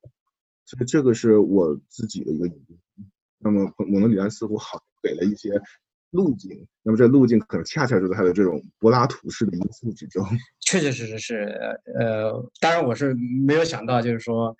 [0.64, 3.11] 所以这个是我自己的一个疑问。
[3.38, 5.51] 那么蒙德里安似乎好给了一些。
[6.12, 10.24] 路径，那么这路径可能恰恰就在他的这种柏拉图式的因素之中。
[10.60, 11.36] 确确实实是，
[11.98, 14.54] 呃，当然我是没有想到，就是说，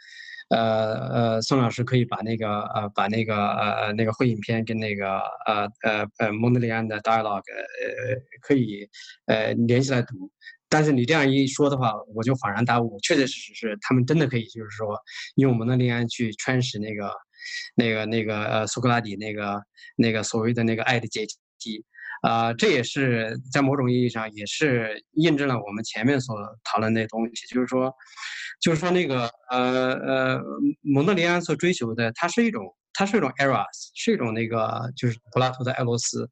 [0.51, 8.89] 呃呃，宋老师可以把那个呃把那个呃那个会影片跟那个呃呃呃蒙德里安的 dialogue 呃可以
[9.27, 10.31] 呃连起来读。
[10.71, 14.99] 但是你这样一说的话，我就恍然大悟，确确实实是他们真的可以，就是说
[15.37, 17.13] 用蒙德里安去诠释那个
[17.75, 19.63] 那个那个呃苏格拉底那个
[19.97, 21.37] 那个所谓的那个爱的阶级。
[22.23, 27.93] 啊，这也是在某种意义上也是印证了我们前面所讨论的东西，就是说，
[28.61, 30.43] 就是说那个呃呃，
[30.83, 36.31] 蒙德里安所追求的，它是一种，它是一种 eros，是一种那个就是柏拉图的爱罗斯，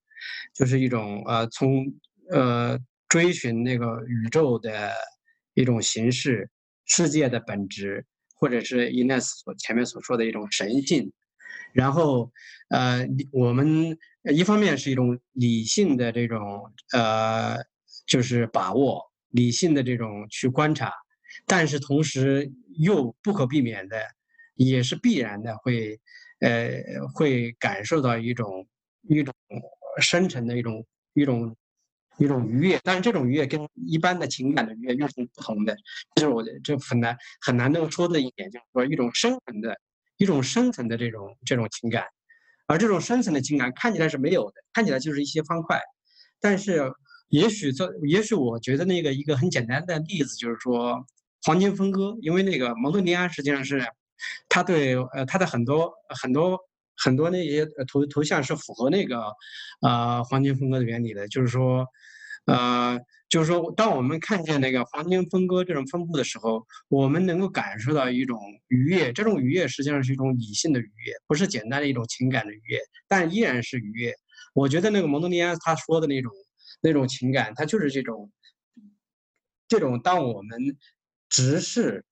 [0.55, 1.85] 就是一种呃从
[2.31, 2.78] 呃
[3.09, 4.93] 追寻那个宇宙的
[5.55, 6.49] 一种形式、
[6.85, 8.07] 世界的本质，
[8.37, 11.12] 或者是伊奈斯所前面所说的一种神性。
[11.73, 12.31] 然后，
[12.68, 13.97] 呃，我们
[14.33, 17.57] 一方面是一种理性的这种，呃，
[18.07, 20.93] 就是把握理性的这种去观察，
[21.47, 23.97] 但是同时又不可避免的，
[24.57, 25.99] 也是必然的会，
[26.41, 26.83] 呃，
[27.14, 28.66] 会感受到一种
[29.03, 29.35] 一种
[30.01, 31.57] 深沉的一种一种
[32.18, 35.77] 一种愉悦，但是这种愉悦跟一般的情感的愉悦又是不同的，
[36.16, 39.79] 这是我这很难很难能说的一点，就是说一种深沉的。
[40.21, 42.05] 一种深层的这种这种情感，
[42.66, 45.81] 而这种深层的情感看起来是没有的，看起来就是一些方块。
[46.39, 46.93] 但是，
[47.31, 51.03] 也许这，也许我觉得那个一个很简单的例子就是说
[51.43, 53.83] 黄金分割，因为那个蒙德尼安实际上是，
[54.47, 56.59] 他对呃他的很多很多
[57.03, 59.23] 很多那些图图像是符合那个
[59.81, 61.87] 呃黄金分割的原理的，就是说。
[62.47, 68.38] 呃，就是说，当我们看见那个黄金分割这种分布的时候，我们能够感受到一种
[68.68, 69.12] 愉悦。
[69.12, 74.14] 这种愉悦实际上是一种理性的愉悦，不是简单的一种情感的愉悦，但依然是愉悦。
[74.53, 76.32] 我觉得那个蒙德尼安他说的那种
[76.80, 78.32] 那种情感，它就是这种
[79.68, 80.59] 这种当我们
[81.28, 82.05] 直视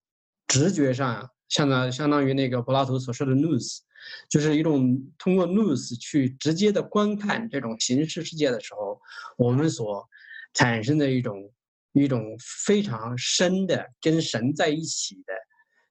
[0.47, 3.81] 直觉上，相当相当于那个柏拉图所说的 nous，
[4.29, 9.01] 就是一种通过 nous 去直接的观看这种形式世界的时候，
[9.37, 10.09] 我们所
[10.55, 11.53] 产生的一种
[11.93, 12.37] 一种
[12.67, 15.33] 非常深的跟神在一起的，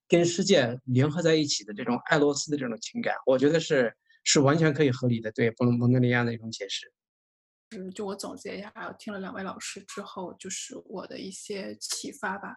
[0.08, 3.94] 跟世界联合在一起的这种爱罗斯的这种情感，我觉得是
[4.24, 6.92] 是完全可以合理的对布隆蒙德利亚的一种解释。
[7.72, 12.56] 嗯，就我总结一下，听了两位老师之后，就是我的一些启发吧。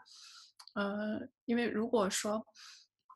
[0.75, 2.47] 呃，因为如果说，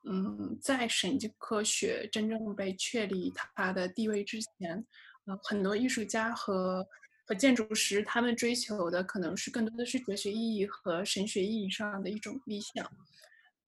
[0.06, 4.84] 嗯，在神经科学真正被确立它的地位之前，
[5.26, 6.86] 呃，很多艺术家和
[7.26, 12.86] 和建筑师，他们追求的可能是更多的是哲学意义和神学意义上的一种理想。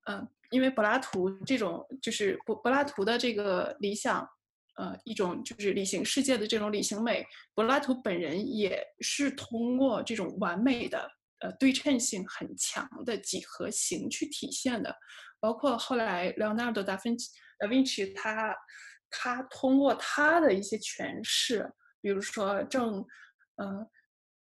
[0.08, 4.28] 嗯，因为柏拉图这种就是柏柏拉图的这个理想，
[4.76, 11.10] 呃，一种就是理性世界的这种理性美，柏拉图本人也是通过这种完美的
[11.40, 14.94] 呃对称性很强的几何形去体现的。
[15.40, 18.54] 包括后来莱昂纳多·达芬奇，达芬奇他
[19.10, 23.04] 他通过他的一些诠释，比如说正。
[23.58, 23.78] 嗯，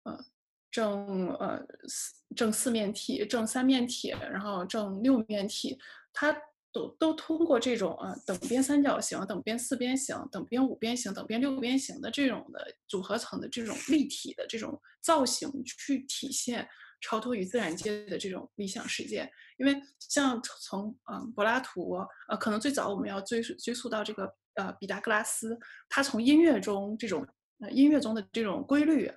[0.03, 0.25] 呃，
[0.69, 5.79] 正呃四正四面体、正三面体，然后正六面体，
[6.11, 6.37] 他
[6.73, 16.67] 都都通过这种呃等边三角形、等边四边形、等边五边形、等边六边形的这种的组合层的这种立体的这种造型，去体现
[17.01, 19.29] 超脱于自然界的这种理想世界。
[19.57, 21.97] 因为像从嗯柏拉图，
[22.29, 25.57] 呃，可能最早我们要追溯追溯到这个呃毕达哥拉斯，
[25.89, 27.27] 他从音乐中这种。
[27.59, 29.09] 呃，音乐中的这种规律，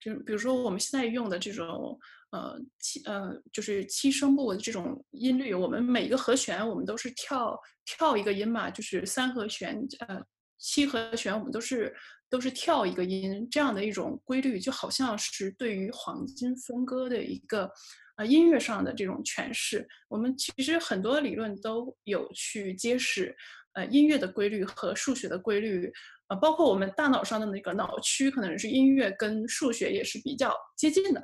[0.00, 2.00] 就比如说我们现在用的这种
[2.30, 7.54] 呃七呃就是七声部的这种音律，我们每一个和弦我们都是跳
[7.84, 10.18] 跳一个音嘛，就是三和弦呃
[10.56, 11.94] 七和弦我们都是
[12.28, 17.70] 都是跳一个音，这样的一种规律，就好像是对于黄金分割的一个
[18.16, 19.86] 呃音乐上的这种诠释。
[20.08, 23.36] 我们其实很多理论都有去揭示
[23.74, 25.92] 呃音乐的规律和数学的规律。
[26.28, 31.22] 啊，包括我们大脑上的那个脑区，可能是音乐跟数学也是比较接近的，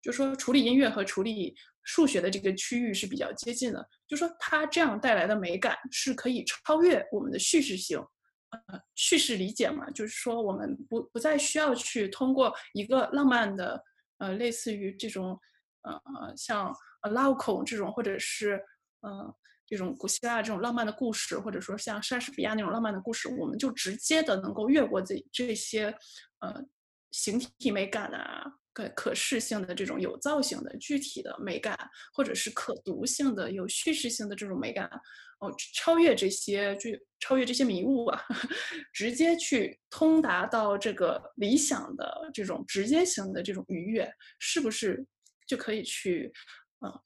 [0.00, 8.02] 就说处理音乐和处理数学的这个区域是比较接近的，就说它这样带来的美感是可以超越我们的叙事性，
[8.50, 13.82] 呃叙事理解嘛，就是说我们不不再需要去通过一个浪漫的，
[14.18, 15.38] 呃，类似于这种，
[15.82, 16.74] 呃，像
[17.10, 18.62] 拉孔这种，或者是，
[19.00, 19.34] 呃。
[19.70, 25.94] 这种古希腊这种浪漫的故事，或者说像莎士比亚那种浪漫的故事，我们就直接的能够越过这这些
[26.38, 26.64] 呃
[27.10, 28.50] 形体美感啊。
[28.78, 31.76] 可可视性的这种有造型的具体的美感，
[32.12, 34.88] 或者是可读性的有叙事性的这种美感，
[35.40, 38.22] 哦，超越这些，就超越这些迷雾啊，
[38.94, 44.08] 直接去通达到这个理想的这种直接型的这种愉悦，
[44.38, 45.04] 是不是
[45.44, 46.32] 就可以去，
[46.78, 47.02] 呃，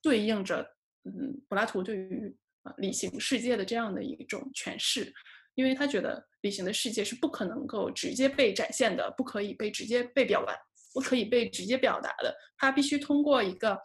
[0.00, 0.62] 对应着，
[1.04, 5.12] 嗯，柏拉图对于呃理性世界的这样的一种诠释？
[5.56, 10.54] 因为他觉得理性的世界是不可能够直接被展现的，不可以被直接被表达。
[10.96, 13.78] 不可以被直接表达的，它必须通过一个，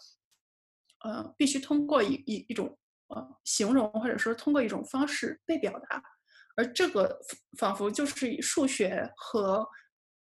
[1.03, 6.01] 呃，必须通过一一一种呃形容，或者说通过一种方式被表达，
[6.55, 7.19] 而这个
[7.59, 9.67] 仿佛就是以数学和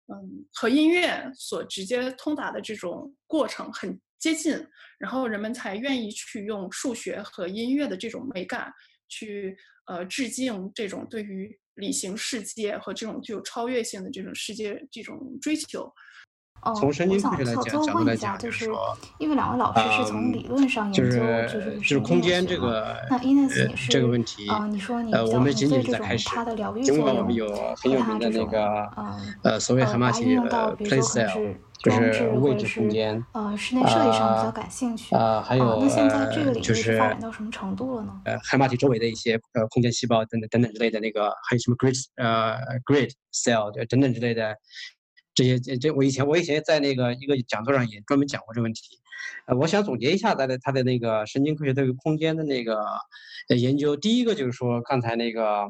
[0.09, 4.53] 嗯和音乐所直接通达的这种过程很接近，
[4.99, 8.71] 然后人们才愿意去用数学和音乐的这种美感
[9.09, 9.57] 去
[9.87, 15.91] 呃致敬这种对于理性世界和这种具有超越性的这种世界这种追求。
[16.73, 18.71] 从神经科学来讲，角度来讲，就是
[19.19, 27.47] 因为两位老师是从理论上研究就是就是空间这个那 Ines 你是这个问题啊，你说你呃，我们仅仅是在开始，它的疗愈尽管我们有
[27.77, 28.89] 很有名的那个
[29.43, 38.21] 呃所谓海马体呃 place 就是位置空间呃室内设计上比较感兴趣啊，还有那现在这个领域是发展到什么程度了呢？
[38.25, 42.57] 呃，海马体周围的一些呃空间细胞等等等等之类的那个还有什么 grid 呃
[42.87, 44.57] grid cell 等等之类的。
[45.35, 49.01] 这些这这，我以前我以前在那个一个讲座上也专门讲过这个问题，
[49.47, 52.79] 呃，我想总结一下他的他的那个神经科学对于空间的那个
[53.49, 53.97] 研究。
[53.97, 55.69] 第一个就是说，刚才那个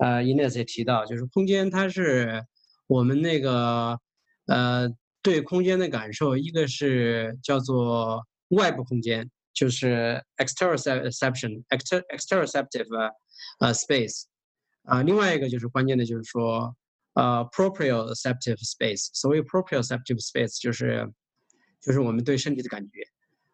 [0.00, 2.44] 呃，Ines 也提到，就是空间它是
[2.88, 3.98] 我们那个
[4.46, 4.90] 呃
[5.22, 13.12] 对空间的感受，一个是叫做外部空间，就是 exteroception，exter exteroceptive
[13.60, 14.24] 呃 space，
[14.82, 16.74] 啊，另外一个就是关键的就是说。
[17.14, 21.08] 呃，proprioceptive space，所谓 proprioceptive space 就是
[21.80, 23.06] 就是我们对身体的感觉，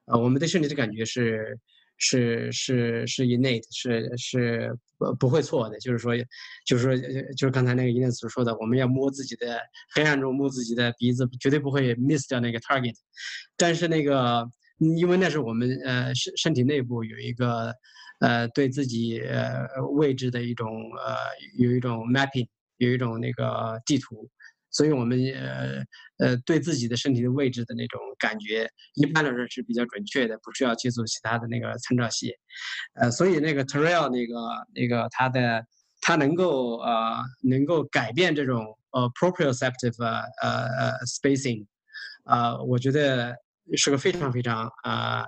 [0.06, 1.58] 呃，我们对身体的感觉是
[1.98, 6.16] 是是是 innate，是是不不会错的，就是说
[6.64, 6.96] 就是说
[7.36, 9.60] 就是刚才那个伊念所说的，我们要摸自己的
[9.94, 12.94] 黑暗中摸自己的鼻子，绝对不会 miss 掉那个 target，
[13.58, 14.48] 但是那个
[14.78, 17.74] 因为那是我们呃身身体内部有一个
[18.20, 21.16] 呃对自己呃位置的一种呃
[21.58, 22.48] 有一种 mapping。
[22.80, 24.28] 有一种那个地图，
[24.70, 25.82] 所以我们呃
[26.18, 32.32] 呃对自己的身体的位置的那种感觉，一般来说是比较准确的，不需要借助其他的那个参照系。
[32.94, 34.34] 呃，所以那个 Terrell 那个
[34.74, 35.62] 那个他的
[36.00, 41.66] 他能够呃能够改变这种呃 proprioceptive 呃呃 spacing，
[42.24, 43.36] 呃，我觉得
[43.76, 45.26] 是个非常非常啊。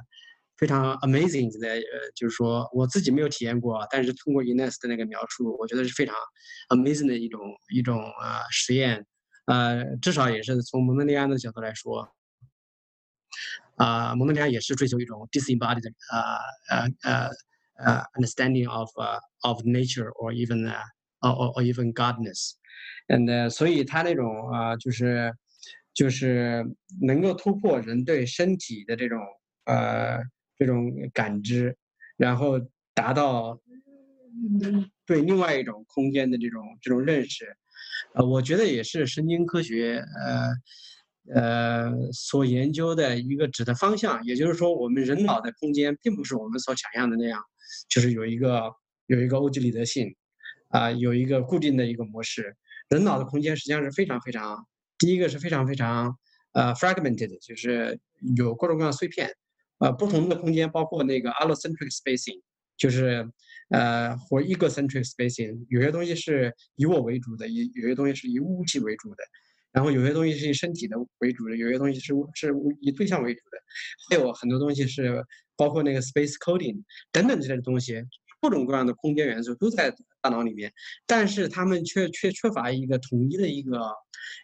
[0.62, 6.14] 非常 amazing 的，呃，就是说我自己没有体验过，但是通过 Ines 的那个描述，我觉得是非常
[6.68, 7.40] amazing 的一种
[7.74, 9.04] 一种呃实验，
[9.46, 12.08] 呃，至少也是从蒙德里安的角度来说，
[13.74, 16.38] 啊，蒙德里安也是追求一种 disembodied 啊
[16.70, 17.28] 呃呃
[17.84, 18.88] 呃 understanding of
[19.40, 20.62] of nature or even
[21.22, 25.34] or or even godness，and 所以他那种啊就是
[25.92, 26.64] 就是
[27.00, 29.18] 能够突破人对身体的这种
[29.64, 30.22] 呃。
[30.58, 31.76] 这种感知，
[32.16, 32.60] 然后
[32.94, 33.60] 达到
[35.04, 37.56] 对另外一种空间的这种这种认识，
[38.14, 44.24] 呃，我觉得也是神经科学呃呃所研究的一个指的方向。
[44.24, 47.42] 也就是说，我们人脑的空间并不是我们所想象的那样，
[47.88, 48.72] 就是有一个
[49.06, 50.14] 有一个欧几里得性
[50.68, 52.56] 啊，有一个固定的一个模式。
[52.88, 54.66] 人脑的空间实际上是非常非常，
[54.98, 56.18] 第一个是非常非常
[56.52, 57.98] 呃 fragmented，就是
[58.36, 59.34] 有各种各样碎片。
[59.82, 62.40] 呃，不同的空间包括那个 allocentric spacing，
[62.76, 63.28] 就是
[63.70, 69.24] 呃或 egocentric spacing，有些东西是以我为主的，有有些东西是以物体为主的，
[69.72, 73.58] 然后有些东西是以身体的为主的，有些东西是是以对象为主的，
[74.08, 75.20] 还有很多东西是
[75.56, 76.80] 包括那个 space coding
[77.10, 78.00] 等等这些东西，
[78.40, 80.72] 各种各样的空间元素都在大脑里面，
[81.08, 83.80] 但是他们却却缺乏一个统一的一个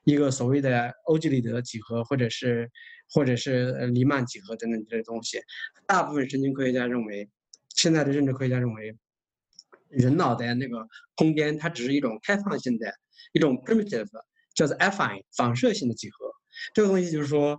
[0.03, 2.68] 一个所谓的欧几里得几何或者是。
[3.11, 5.41] 或者是黎曼几何等等这些东西，
[5.87, 7.29] 大部分神经科学家认为，
[7.71, 8.95] 现在的认知科学家认为，
[9.89, 10.87] 人脑的那个
[11.17, 12.93] 空间它只是一种开放性的
[13.33, 14.09] 一种 primitive，
[14.55, 16.31] 叫做 affine 反射性的几何。
[16.75, 17.59] 这个东西就是说，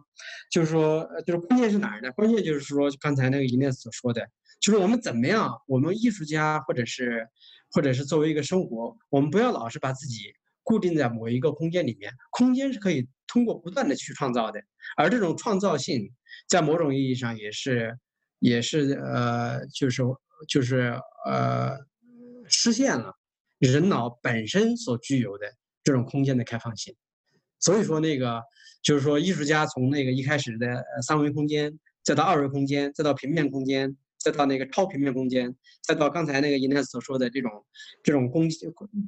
[0.51, 2.11] 就是说，就是关键是哪儿呢？
[2.11, 4.27] 关键就是说刚才那个伊涅所说的，
[4.59, 7.27] 就是我们怎么样，我们艺术家或者是
[7.71, 13.07] 或者是作为一个生活，我们不要老是把自己固定在某一个空间里面，空间是可以。
[13.29, 14.59] 通过不断的去创造的，
[14.97, 16.11] 而这种创造性，
[16.49, 17.97] 在某种意义上也是，
[18.39, 20.03] 也是呃，就是
[20.47, 21.77] 就是呃
[22.47, 23.13] 实现了
[23.59, 25.45] 人脑本身所具有的
[25.83, 26.93] 这种空间的开放性。
[27.59, 28.41] 所以说那个
[28.81, 33.95] 就是说艺术家从那个一开始的三维空间，再到二维空间，再到平面空间。
[34.19, 37.49] 再到那个超平面空间，再到刚才那个 Ines 所说的这种
[38.03, 38.49] 这种空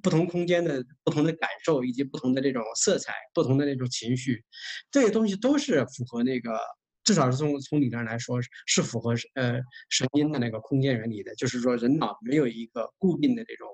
[0.01, 4.41] 不同空间的不同的感受，以及不同的这种色彩、不同的那种情绪，
[4.89, 6.57] 这些东西都是符合那个，
[7.03, 9.59] 至少是从从理论上来说是符合呃
[9.89, 11.35] 神经的那个空间原理的。
[11.35, 13.67] 就是说，人脑没有一个固定的这种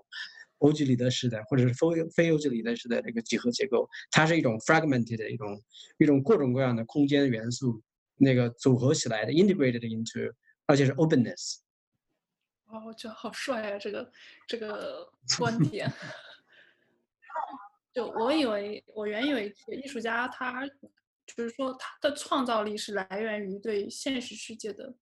[0.57, 5.61] 欧几里得式的，或者是非非欧几里得式的这个几何结构，它是一种 fragmented 的一种
[5.99, 7.79] 一种各种各样的空间元素
[8.15, 10.33] 那个组合起来的，integrated into。
[10.67, 11.59] 而且是 openness，
[12.65, 13.79] 哦，我觉得好帅啊！
[13.79, 14.11] 这个
[14.47, 15.09] 这个
[15.39, 15.89] 观点，
[17.93, 20.67] 就我以为，我原以为艺术家他
[21.25, 24.93] 就是说他的创造力是来源于对现实世界的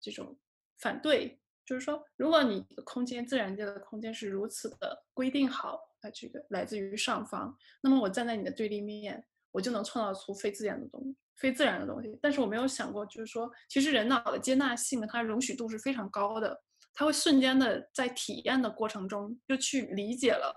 [0.00, 0.36] 这种
[0.78, 11.16] 反对，就是说，如果你的空间自然界的空间是如此的规定好，啊，这个来自于上方，那么我站在你的对立面，我就能创造出非自然的东西。
[11.36, 16.62] 非自然的东西，但是我没有想过，就是说，其实人脑的接纳性，它容许度是非常高的，
[16.94, 20.54] 它会瞬间的在体验的过程中就去理解了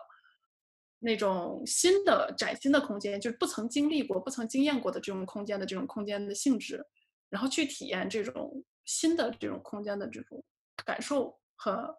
[1.00, 6.86] 那种新的崭新的空间，就是不曾经历过、不曾经验过的这种空间的这种空间的性质，
[7.30, 10.44] 然后去体验这种新的这种空间的这种
[10.86, 11.98] 感受和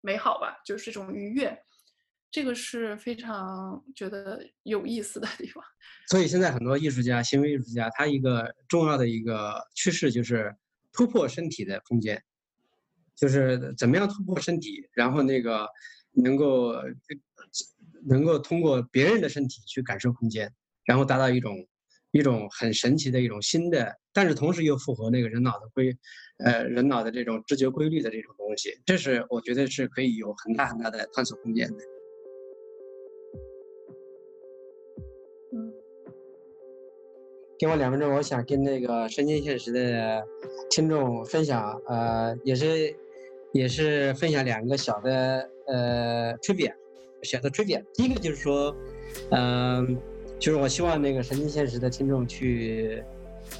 [0.00, 1.58] 美好吧，就是这种愉悦。
[2.30, 5.64] 这个是非常觉得有意思的地方，
[6.10, 10.54] 所以现在很多艺术家、行为艺术家，他一个重要的一个趋势就是
[10.92, 12.22] 突破身体的空间，
[13.16, 15.66] 就是怎么样突破身体，然后那个
[16.12, 16.74] 能够
[18.06, 20.52] 能够通过别人的身体去感受空间，
[20.84, 21.66] 然后达到一种
[22.10, 25.96] 一种很神奇的一种新的，但是同时又符合那个人脑的规，
[26.44, 31.76] 呃，人脑的这种知觉规律的这种东西，这是我觉得是可以有很大很大的探索空间的。
[37.58, 40.24] 给我两分钟，我想跟那个神经现实的
[40.70, 42.94] 听众分享，呃，也是
[43.52, 46.72] 也是分享两个小的呃推点，
[47.22, 47.84] 小的推点。
[47.94, 48.72] 第一个就是说，
[49.32, 49.98] 嗯，
[50.38, 53.02] 就是我希望那个神经现实的听众去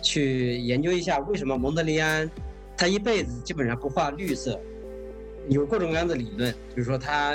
[0.00, 2.30] 去研究一下，为什么蒙德利安
[2.76, 4.60] 他一辈子基本上不画绿色，
[5.48, 7.34] 有各种各样的理论，就是说他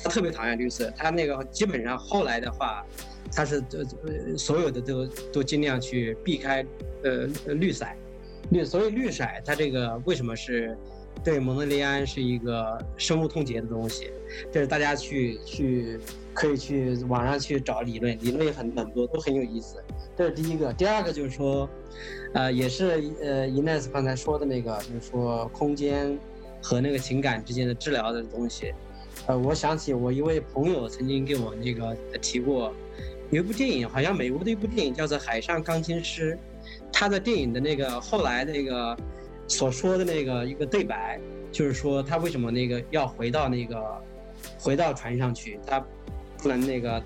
[0.00, 2.86] 他特别讨厌绿色，他那个基本上后来的话。
[3.34, 6.64] 他是呃所有的都都尽量去避开
[7.02, 7.84] 呃绿色，
[8.50, 10.76] 绿所以绿色它这个为什么是
[11.24, 14.10] 对蒙德利安是一个深恶痛绝的东西？
[14.52, 15.98] 这是大家去去
[16.32, 19.82] 可以去网上去找理论，理论也很很多，都很有意思。
[20.16, 21.68] 这是第一个，第二个就是说，
[22.34, 26.16] 呃，也是呃伊奈斯刚才说的那个，就是说空间
[26.62, 28.72] 和那个情感之间的治疗的东西。
[29.26, 32.72] 呃，我想起我一位朋友曾经给我那个提过。
[33.30, 36.34] 有一部电影，好像美国的一部电影叫做《海上钢琴师》，
[36.92, 38.96] 他的电影的那个后来那个
[39.48, 41.18] 所说的那个一个对白，
[41.50, 43.82] 就是说他为什么那个要回到那个
[44.58, 45.84] 回到船上去，他
[46.38, 47.02] 不能那个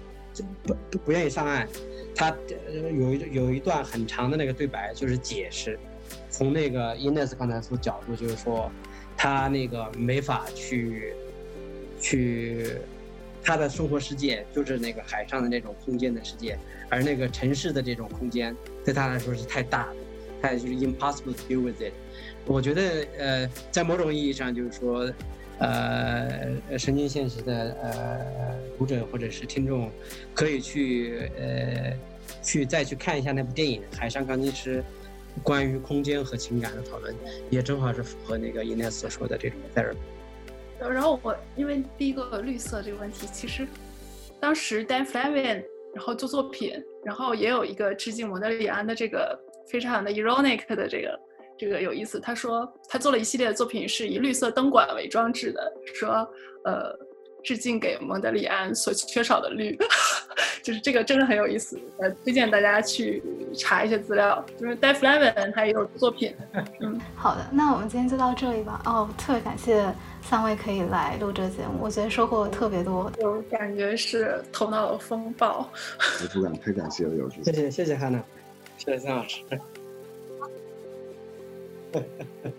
[0.62, 1.66] 不不不愿意上岸，
[2.14, 2.36] 他
[2.98, 5.78] 有一有一段很长的那个对白，就是解释
[6.28, 8.70] 从那个 Ines 刚才说角度，就是说
[9.16, 11.14] 他那个没法去
[12.00, 12.76] 去。
[13.43, 16.59] 他的生活世界就是那个海上的那种空间的世界，
[16.89, 19.97] 而那个城市的这种空间对他来说是太大了，
[20.43, 21.93] 他也就是 impossible to deal with it。
[22.47, 25.12] 我觉得，呃，在某种意义上就是说，
[25.59, 29.91] 呃，神经现实的呃读者或者是听众，
[30.34, 31.93] 可以去呃
[32.43, 34.82] 去再去看一下那部电影《海上钢琴师》，
[35.43, 37.14] 关于空间和情感的讨论，
[37.51, 39.97] 也正好是符合那个 Ines 所说的这种事儿。
[40.80, 43.66] 然后我因为第一个绿色这个问题，其实
[44.40, 45.62] 当时 Dan Flavin
[45.94, 46.72] 然后做作品，
[47.04, 51.20] 然后也有一个致敬蒙德里安的这个非常的 ironic 的这个
[51.56, 52.20] 这个有意思。
[52.20, 56.10] 他说他做了一系列的作品是以绿色灯管为装置的，说
[56.64, 56.96] 呃
[57.42, 59.76] 致敬给蒙德里安所缺少的绿，
[60.62, 61.80] 就是这个真的很有意思。
[61.98, 63.22] 呃，推荐大家去
[63.56, 66.34] 查一些资料，就是 Dan Flavin 他也有作品。
[66.80, 68.80] 嗯， 好的，那我们今天就到这里吧。
[68.84, 69.92] 哦，特别感谢。
[70.28, 75.66] 三位可以来录这节目，我觉得收获特别多，就感觉是头脑的风暴。
[76.34, 78.22] 不敢，太感谢了，有谢谢谢谢汉娜，
[78.76, 79.40] 谢谢三老师。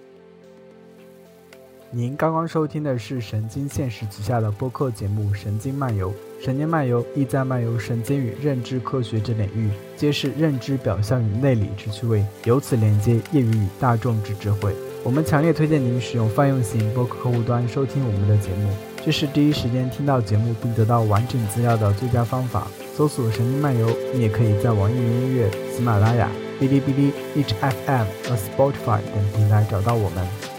[1.92, 6.12] 您刚刚收听的是神经现实旗下的播客节目《神经漫游》，
[6.44, 14.76] 神经漫游意在漫游神经与认知科学之领域，揭示认知表象与内里之趣味，由此连接业余与大众之智慧。
[15.02, 18.70] 我们强烈推荐您使用泛用型播客客户端收听我们的节目，
[19.04, 22.68] 这是第一时间听到节目并得到完整资料的最佳方法。
[22.96, 26.30] 搜索“神经漫游”，你也可以在网易云音乐、喜马拉雅、
[26.60, 30.59] 哔哩哔哩、HFM 和 Spotify 等平台找到我们。